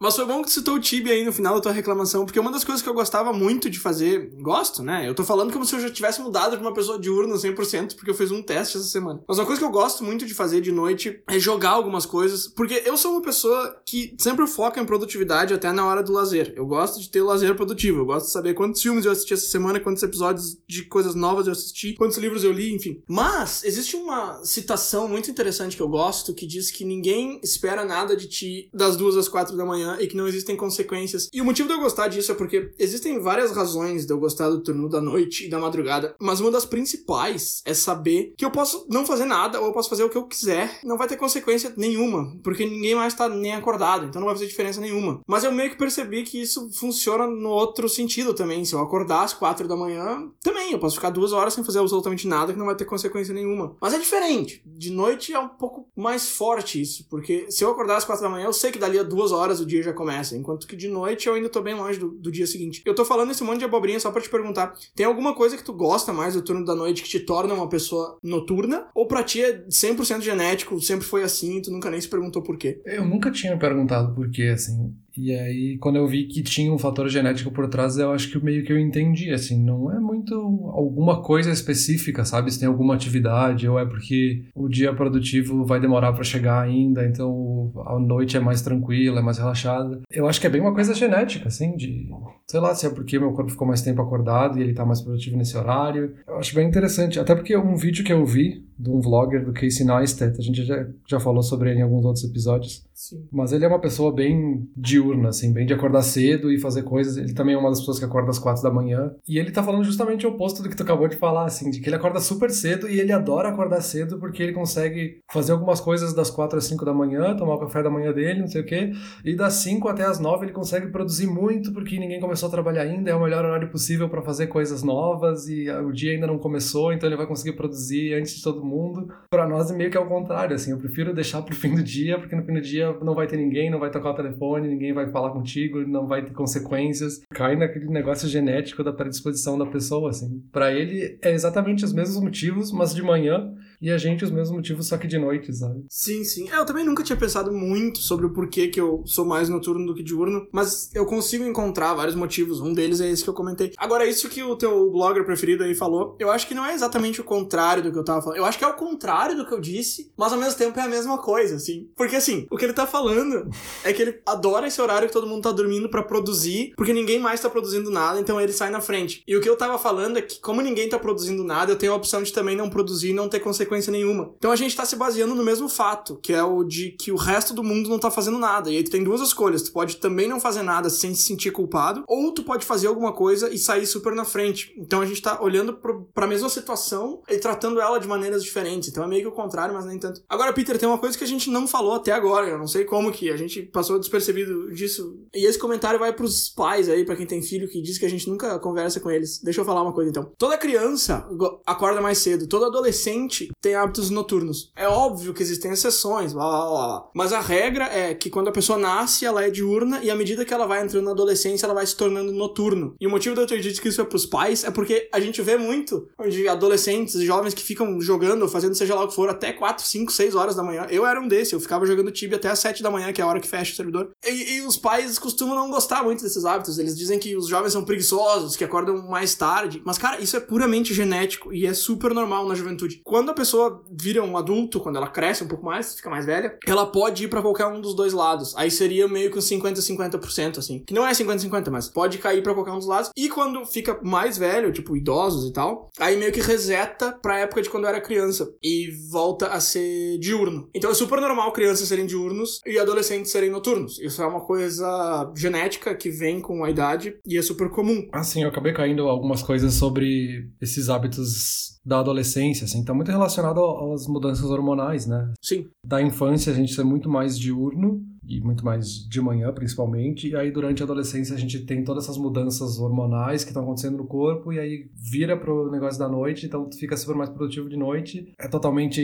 [0.00, 2.50] Mas foi bom que citou o Tibia aí no final da tua reclamação, porque uma
[2.50, 5.08] das coisas que eu gostava muito de fazer, gosto, né?
[5.08, 8.10] Eu tô falando como se eu já tivesse mudado pra uma pessoa diurna 100%, porque
[8.10, 9.22] eu fiz um teste essa semana.
[9.26, 12.48] Mas uma coisa que eu gosto muito de fazer de noite é jogar algumas coisas,
[12.48, 16.52] porque eu sou uma pessoa que sempre foca em produtividade até na hora do lazer.
[16.56, 19.46] Eu gosto de ter lazer produtivo, eu gosto de saber quantos filmes eu assisti essa
[19.46, 23.02] semana, quantos episódios de coisas novas eu assisti, quantos livros eu li, enfim.
[23.08, 28.16] Mas existe uma citação muito interessante que eu gosto que diz que ninguém espera nada
[28.16, 31.28] de ti das duas às quatro da manhã manhã e que não existem consequências.
[31.32, 34.48] E o motivo de eu gostar disso é porque existem várias razões de eu gostar
[34.48, 38.50] do turno da noite e da madrugada, mas uma das principais é saber que eu
[38.50, 41.16] posso não fazer nada ou eu posso fazer o que eu quiser, não vai ter
[41.16, 45.20] consequência nenhuma, porque ninguém mais tá nem acordado, então não vai fazer diferença nenhuma.
[45.26, 48.64] Mas eu meio que percebi que isso funciona no outro sentido também.
[48.64, 51.80] Se eu acordar às quatro da manhã, também eu posso ficar duas horas sem fazer
[51.80, 53.76] absolutamente nada que não vai ter consequência nenhuma.
[53.80, 54.62] Mas é diferente.
[54.64, 58.30] De noite é um pouco mais forte isso, porque se eu acordar às quatro da
[58.30, 60.88] manhã, eu sei que dali a duas horas o dia já começa, enquanto que de
[60.88, 62.82] noite eu ainda tô bem longe do, do dia seguinte.
[62.84, 65.64] Eu tô falando esse monte de abobrinha só pra te perguntar: tem alguma coisa que
[65.64, 68.86] tu gosta mais do turno da noite que te torna uma pessoa noturna?
[68.94, 72.56] Ou pra ti é 100% genético, sempre foi assim, tu nunca nem se perguntou por
[72.56, 72.80] quê?
[72.84, 74.94] Eu nunca tinha perguntado por quê, assim.
[75.16, 78.44] E aí, quando eu vi que tinha um fator genético por trás, eu acho que
[78.44, 82.50] meio que eu entendi, assim, não é muito alguma coisa específica, sabe?
[82.50, 87.06] Se tem alguma atividade, ou é porque o dia produtivo vai demorar para chegar ainda,
[87.06, 90.00] então a noite é mais tranquila, é mais relaxada.
[90.10, 92.08] Eu acho que é bem uma coisa genética, assim, de,
[92.46, 95.00] sei lá, se é porque meu corpo ficou mais tempo acordado e ele tá mais
[95.00, 96.14] produtivo nesse horário.
[96.26, 99.52] Eu acho bem interessante, até porque um vídeo que eu vi de um vlogger do
[99.52, 103.26] Casey Neistat, a gente já, já falou sobre ele em alguns outros episódios, Sim.
[103.30, 107.16] mas ele é uma pessoa bem diurna, assim, bem de acordar cedo e fazer coisas.
[107.16, 109.12] Ele também é uma das pessoas que acorda às quatro da manhã.
[109.28, 111.80] E ele tá falando justamente o oposto do que tu acabou de falar, assim, de
[111.80, 115.80] que ele acorda super cedo e ele adora acordar cedo porque ele consegue fazer algumas
[115.80, 118.62] coisas das quatro às cinco da manhã, tomar o café da manhã dele, não sei
[118.62, 118.92] o quê.
[119.24, 122.82] E das cinco até as nove ele consegue produzir muito porque ninguém começou a trabalhar
[122.82, 126.38] ainda, é o melhor horário possível para fazer coisas novas e o dia ainda não
[126.38, 129.12] começou, então ele vai conseguir produzir antes de todo mundo.
[129.30, 132.18] Para nós é meio que ao contrário, assim, eu prefiro deixar pro fim do dia,
[132.18, 134.92] porque no fim do dia não vai ter ninguém, não vai tocar o telefone, ninguém
[134.92, 137.20] vai falar contigo, não vai ter consequências.
[137.30, 140.42] Cai naquele negócio genético da predisposição da pessoa, assim.
[140.52, 143.52] Para ele é exatamente os mesmos motivos, mas de manhã
[143.84, 145.84] e a gente os mesmos motivos, só que de noite, sabe?
[145.90, 146.48] Sim, sim.
[146.50, 149.84] É, eu também nunca tinha pensado muito sobre o porquê que eu sou mais noturno
[149.84, 152.62] do que diurno, mas eu consigo encontrar vários motivos.
[152.62, 153.72] Um deles é esse que eu comentei.
[153.76, 157.20] Agora, isso que o teu blogger preferido aí falou, eu acho que não é exatamente
[157.20, 158.38] o contrário do que eu tava falando.
[158.38, 160.82] Eu acho que é o contrário do que eu disse, mas ao mesmo tempo é
[160.82, 161.86] a mesma coisa, assim.
[161.94, 163.50] Porque assim, o que ele tá falando
[163.84, 167.18] é que ele adora esse horário que todo mundo tá dormindo para produzir, porque ninguém
[167.18, 169.22] mais tá produzindo nada, então ele sai na frente.
[169.28, 171.92] E o que eu tava falando é que, como ninguém tá produzindo nada, eu tenho
[171.92, 173.40] a opção de também não produzir e não ter
[173.74, 174.32] consequência nenhuma.
[174.38, 177.16] Então a gente tá se baseando no mesmo fato, que é o de que o
[177.16, 178.70] resto do mundo não tá fazendo nada.
[178.70, 179.62] E aí tu tem duas escolhas.
[179.62, 183.12] Tu pode também não fazer nada sem se sentir culpado, ou tu pode fazer alguma
[183.12, 184.74] coisa e sair super na frente.
[184.78, 188.88] Então a gente tá olhando pro, pra mesma situação e tratando ela de maneiras diferentes.
[188.88, 190.22] Então é meio que o contrário, mas nem tanto.
[190.28, 192.48] Agora, Peter, tem uma coisa que a gente não falou até agora.
[192.48, 195.18] Eu não sei como que a gente passou despercebido disso.
[195.34, 198.10] E esse comentário vai pros pais aí, para quem tem filho, que diz que a
[198.10, 199.40] gente nunca conversa com eles.
[199.42, 200.30] Deixa eu falar uma coisa então.
[200.38, 201.26] Toda criança
[201.66, 204.72] acorda mais cedo, todo adolescente tem hábitos noturnos.
[204.76, 207.10] É óbvio que existem exceções, blá, blá, blá.
[207.14, 210.44] mas a regra é que quando a pessoa nasce, ela é diurna e à medida
[210.44, 212.94] que ela vai entrando na adolescência, ela vai se tornando noturno.
[213.00, 215.20] E o motivo de eu ter dito que isso é pros pais é porque a
[215.20, 219.08] gente vê muito de adolescentes e jovens que ficam jogando ou fazendo seja lá o
[219.08, 220.86] que for até 4, 5, 6 horas da manhã.
[220.90, 223.24] Eu era um desse, eu ficava jogando Tibia até as 7 da manhã, que é
[223.24, 224.10] a hora que fecha o servidor.
[224.24, 226.78] E, e os pais costumam não gostar muito desses hábitos.
[226.78, 229.82] Eles dizem que os jovens são preguiçosos, que acordam mais tarde.
[229.84, 233.00] Mas, cara, isso é puramente genético e é super normal na juventude.
[233.04, 236.58] Quando a pessoa vira um adulto, quando ela cresce um pouco mais, fica mais velha,
[236.66, 238.56] ela pode ir para qualquer um dos dois lados.
[238.56, 240.82] Aí seria meio que um 50-50%, assim.
[240.84, 243.10] Que não é 50-50, mas pode cair para qualquer um dos lados.
[243.14, 247.60] E quando fica mais velho, tipo idosos e tal, aí meio que reseta pra época
[247.60, 250.70] de quando era criança e volta a ser diurno.
[250.74, 253.98] Então é super normal crianças serem diurnos e adolescentes serem noturnos.
[254.00, 258.08] Isso é uma coisa genética que vem com a idade e é super comum.
[258.10, 263.60] Assim, eu acabei caindo algumas coisas sobre esses hábitos da adolescência, assim, tá muito relacionado
[263.92, 265.32] às mudanças hormonais, né?
[265.40, 265.66] Sim.
[265.86, 270.28] Da infância a gente ser muito mais diurno e muito mais de manhã, principalmente.
[270.28, 273.98] E aí, durante a adolescência, a gente tem todas essas mudanças hormonais que estão acontecendo
[273.98, 277.68] no corpo, e aí vira pro negócio da noite, então tu fica super mais produtivo
[277.68, 278.32] de noite.
[278.38, 279.00] É totalmente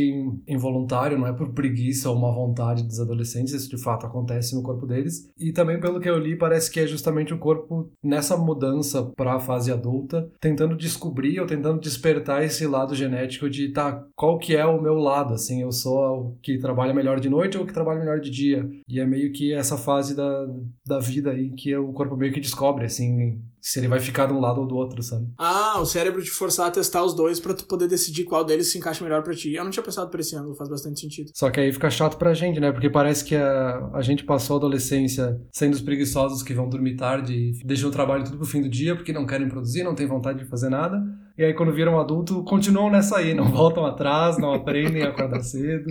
[0.46, 4.62] involuntário, não é por preguiça ou má vontade dos adolescentes, isso de fato acontece no
[4.62, 5.30] corpo deles.
[5.38, 9.34] E também, pelo que eu li, parece que é justamente o corpo nessa mudança para
[9.34, 14.56] a fase adulta, tentando descobrir ou tentando despertar esse lado genético de, tá, qual que
[14.56, 17.66] é o meu lado, assim, eu sou o que trabalha melhor de noite ou o
[17.66, 18.68] que trabalha melhor de dia.
[18.88, 20.46] E é meio que essa fase da,
[20.86, 24.32] da vida aí que o corpo meio que descobre, assim, se ele vai ficar de
[24.32, 25.26] um lado ou do outro, sabe?
[25.36, 28.70] Ah, o cérebro te forçar a testar os dois para tu poder decidir qual deles
[28.72, 29.52] se encaixa melhor para ti.
[29.52, 31.30] Eu não tinha pensado por esse ângulo, faz bastante sentido.
[31.34, 32.72] Só que aí fica chato pra gente, né?
[32.72, 36.96] Porque parece que a, a gente passou a adolescência sendo os preguiçosos que vão dormir
[36.96, 39.94] tarde e deixam o trabalho tudo pro fim do dia porque não querem produzir, não
[39.94, 41.02] têm vontade de fazer nada.
[41.36, 45.42] E aí quando viram adulto, continuam nessa aí, não voltam atrás, não aprendem a acordar
[45.42, 45.90] cedo.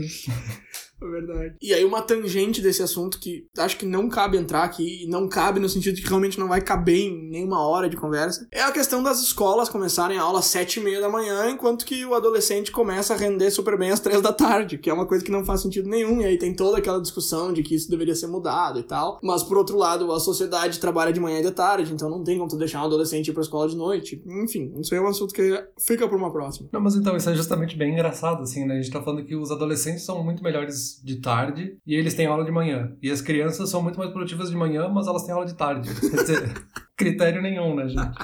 [1.02, 1.56] É verdade.
[1.62, 5.28] E aí, uma tangente desse assunto que acho que não cabe entrar aqui, e não
[5.28, 8.62] cabe no sentido de que realmente não vai caber em nenhuma hora de conversa, é
[8.62, 12.06] a questão das escolas começarem a aula às sete e meia da manhã, enquanto que
[12.06, 15.24] o adolescente começa a render super bem às três da tarde, que é uma coisa
[15.24, 16.22] que não faz sentido nenhum.
[16.22, 19.20] E aí tem toda aquela discussão de que isso deveria ser mudado e tal.
[19.24, 22.38] Mas, por outro lado, a sociedade trabalha de manhã e de tarde, então não tem
[22.38, 24.22] como tu deixar um adolescente ir pra escola de noite.
[24.26, 26.70] Enfim, isso aí é um assunto que fica por uma próxima.
[26.72, 28.76] Não, mas então, isso é justamente bem engraçado, assim, né?
[28.76, 32.26] A gente tá falando que os adolescentes são muito melhores de tarde e eles têm
[32.26, 32.96] aula de manhã.
[33.02, 35.90] E as crianças são muito mais produtivas de manhã, mas elas têm aula de tarde.
[36.00, 36.68] Quer dizer,
[37.00, 38.18] critério nenhum, né, gente?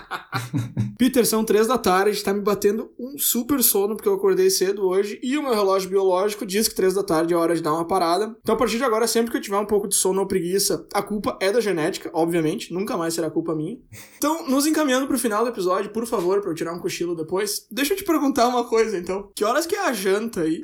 [0.99, 4.86] Peter, são três da tarde, tá me batendo um super sono porque eu acordei cedo
[4.86, 7.73] hoje e o meu relógio biológico diz que três da tarde é hora de dar
[7.73, 8.36] uma parada.
[8.41, 10.86] Então, a partir de agora, sempre que eu tiver um pouco de sono ou preguiça,
[10.93, 13.78] a culpa é da genética, obviamente, nunca mais será culpa minha.
[14.17, 17.65] Então, nos encaminhando pro final do episódio, por favor, pra eu tirar um cochilo depois,
[17.71, 19.32] deixa eu te perguntar uma coisa, então.
[19.34, 20.61] Que horas que é a janta aí?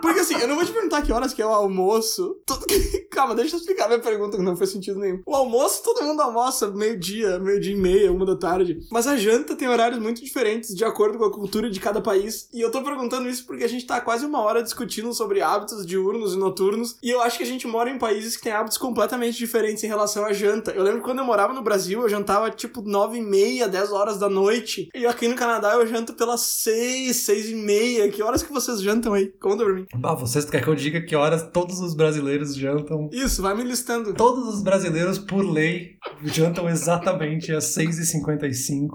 [0.00, 2.36] Porque assim, eu não vou te perguntar que horas que é o almoço.
[3.10, 5.20] Calma, deixa eu explicar minha pergunta que não faz sentido nenhum.
[5.26, 8.80] O almoço, todo mundo almoça meio-dia, meio-dia e meia, uma da tarde.
[8.90, 12.48] Mas a janta tem horários muito diferentes de acordo com a cultura de cada país.
[12.52, 15.86] E eu tô perguntando isso porque a gente tá quase uma hora discutindo sobre hábitos
[15.86, 16.96] diurnos e noturnos.
[17.02, 19.88] E eu acho que a gente mora em países que têm hábitos completamente diferentes em
[19.88, 20.70] relação à janta.
[20.72, 23.90] Eu lembro que quando eu morava no Brasil, eu jantava tipo nove e meia, dez
[23.90, 24.88] horas da noite.
[24.94, 28.08] E aqui no Canadá eu janto pelas seis, seis e meia.
[28.10, 29.28] Que horas que vocês jantam aí?
[29.40, 29.86] Conta pra mim.
[29.96, 33.08] Bah, vocês querem que eu diga que horas todos os brasileiros jantam?
[33.12, 34.12] Isso, vai me listando.
[34.14, 38.88] Todos os brasileiros, por lei, jantam exatamente às 6h55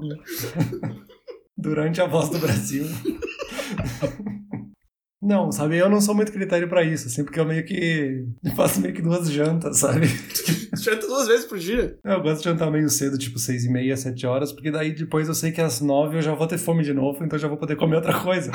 [1.58, 2.86] durante a voz do Brasil.
[5.26, 8.26] Não, sabe, eu não sou muito critério pra isso, assim, porque eu meio que
[8.58, 10.06] faço meio que duas jantas, sabe?
[10.76, 11.98] Janta duas vezes por dia?
[12.04, 15.30] Eu gosto de jantar meio cedo, tipo seis e meia, sete horas, porque daí depois
[15.30, 17.48] eu sei que às nove eu já vou ter fome de novo, então eu já
[17.48, 18.52] vou poder comer outra coisa.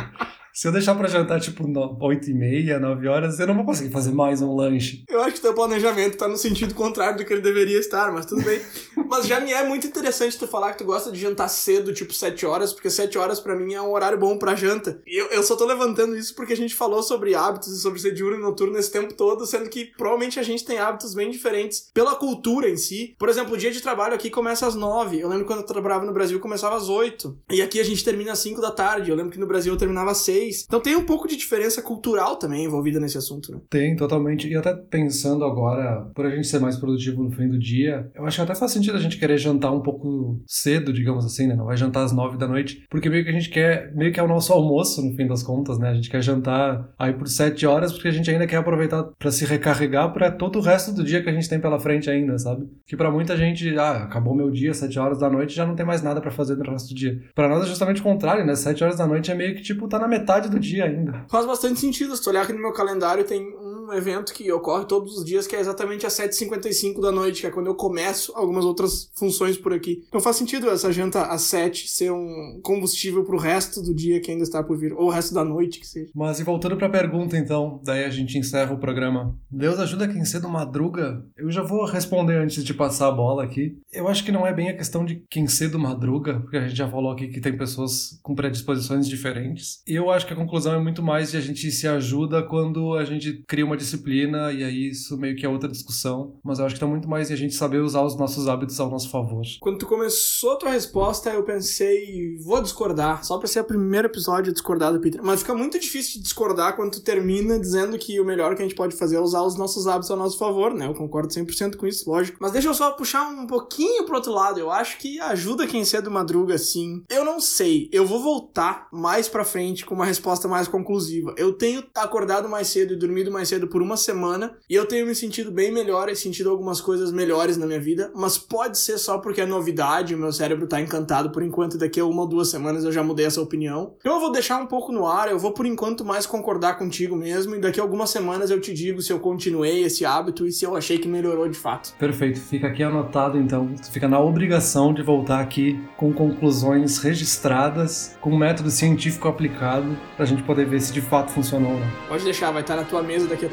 [0.59, 3.65] Se eu deixar pra jantar, tipo, no- oito e meia, nove horas, eu não vou
[3.65, 5.05] conseguir fazer mais um lanche.
[5.09, 8.27] Eu acho que teu planejamento tá no sentido contrário do que ele deveria estar, mas
[8.27, 8.61] tudo bem.
[9.09, 12.13] mas já me é muito interessante tu falar que tu gosta de jantar cedo, tipo
[12.13, 15.01] 7 horas, porque 7 horas pra mim é um horário bom pra janta.
[15.07, 18.01] E eu, eu só tô levantando isso porque a gente falou sobre hábitos e sobre
[18.01, 21.31] ser diurno e noturno esse tempo todo, sendo que provavelmente a gente tem hábitos bem
[21.31, 23.15] diferentes pela cultura em si.
[23.17, 25.21] Por exemplo, o dia de trabalho aqui começa às 9.
[25.21, 27.39] Eu lembro quando eu trabalhava no Brasil começava às 8.
[27.49, 29.09] E aqui a gente termina às 5 da tarde.
[29.09, 30.48] Eu lembro que no Brasil eu terminava às 6.
[30.67, 33.61] Então tem um pouco de diferença cultural também envolvida nesse assunto, né?
[33.69, 34.49] Tem, totalmente.
[34.49, 38.25] E até pensando agora, por a gente ser mais produtivo no fim do dia, eu
[38.27, 41.55] acho que até faz sentido a gente querer jantar um pouco cedo, digamos assim, né?
[41.55, 44.21] Não vai jantar às nove da noite, porque meio que a gente quer, meio que
[44.21, 45.91] é o nosso almoço, no fim das contas, né?
[45.91, 49.31] A gente quer jantar aí por sete horas, porque a gente ainda quer aproveitar pra
[49.31, 52.39] se recarregar pra todo o resto do dia que a gente tem pela frente ainda,
[52.39, 52.67] sabe?
[52.87, 55.85] Que pra muita gente, ah, acabou meu dia, sete horas da noite, já não tem
[55.85, 57.21] mais nada pra fazer no resto do dia.
[57.35, 58.55] Pra nós é justamente o contrário, né?
[58.55, 61.25] Sete horas da noite é meio que, tipo, tá na metade do dia ainda.
[61.29, 62.15] Faz bastante sentido.
[62.15, 63.57] Se tu olhar aqui no meu calendário, tem
[63.89, 67.47] um evento que ocorre todos os dias, que é exatamente às 7h55 da noite, que
[67.47, 70.05] é quando eu começo algumas outras funções por aqui.
[70.09, 74.31] Então faz sentido essa janta às 7 ser um combustível pro resto do dia que
[74.31, 76.11] ainda está por vir, ou o resto da noite que seja.
[76.15, 79.35] Mas e voltando pra pergunta, então, daí a gente encerra o programa.
[79.51, 81.25] Deus ajuda quem cedo madruga?
[81.37, 83.79] Eu já vou responder antes de passar a bola aqui.
[83.93, 86.77] Eu acho que não é bem a questão de quem cedo madruga, porque a gente
[86.77, 89.83] já falou aqui que tem pessoas com predisposições diferentes.
[89.87, 92.95] E eu acho que a conclusão é muito mais de a gente se ajuda quando
[92.95, 96.37] a gente cria uma disciplina, e aí isso meio que é outra discussão.
[96.45, 98.79] Mas eu acho que tá muito mais de a gente saber usar os nossos hábitos
[98.79, 99.43] ao nosso favor.
[99.61, 104.09] Quando tu começou a tua resposta, eu pensei, vou discordar, só pra ser o primeiro
[104.09, 105.21] episódio discordar do Peter.
[105.23, 108.65] Mas fica muito difícil de discordar quando tu termina dizendo que o melhor que a
[108.65, 110.87] gente pode fazer é usar os nossos hábitos ao nosso favor, né?
[110.87, 112.39] Eu concordo 100% com isso, lógico.
[112.41, 114.59] Mas deixa eu só puxar um pouquinho pro outro lado.
[114.59, 117.03] Eu acho que ajuda quem cedo madruga, sim.
[117.09, 121.35] Eu não sei, eu vou voltar mais pra frente com uma resposta mais conclusiva.
[121.37, 125.07] Eu tenho acordado mais cedo e dormido mais cedo por uma semana, e eu tenho
[125.07, 128.99] me sentido bem melhor e sentido algumas coisas melhores na minha vida, mas pode ser
[128.99, 132.23] só porque é novidade, o meu cérebro tá encantado por enquanto, e daqui a uma
[132.23, 133.95] ou duas semanas eu já mudei essa opinião.
[134.01, 137.17] Então eu vou deixar um pouco no ar, eu vou por enquanto mais concordar contigo
[137.17, 140.53] mesmo, e daqui a algumas semanas eu te digo se eu continuei esse hábito e
[140.53, 141.95] se eu achei que melhorou de fato.
[141.99, 143.69] Perfeito, fica aqui anotado então.
[143.75, 150.27] Tu fica na obrigação de voltar aqui com conclusões registradas, com método científico aplicado, pra
[150.27, 151.89] gente poder ver se de fato funcionou ou não.
[152.09, 153.49] Pode deixar, vai estar na tua mesa daqui a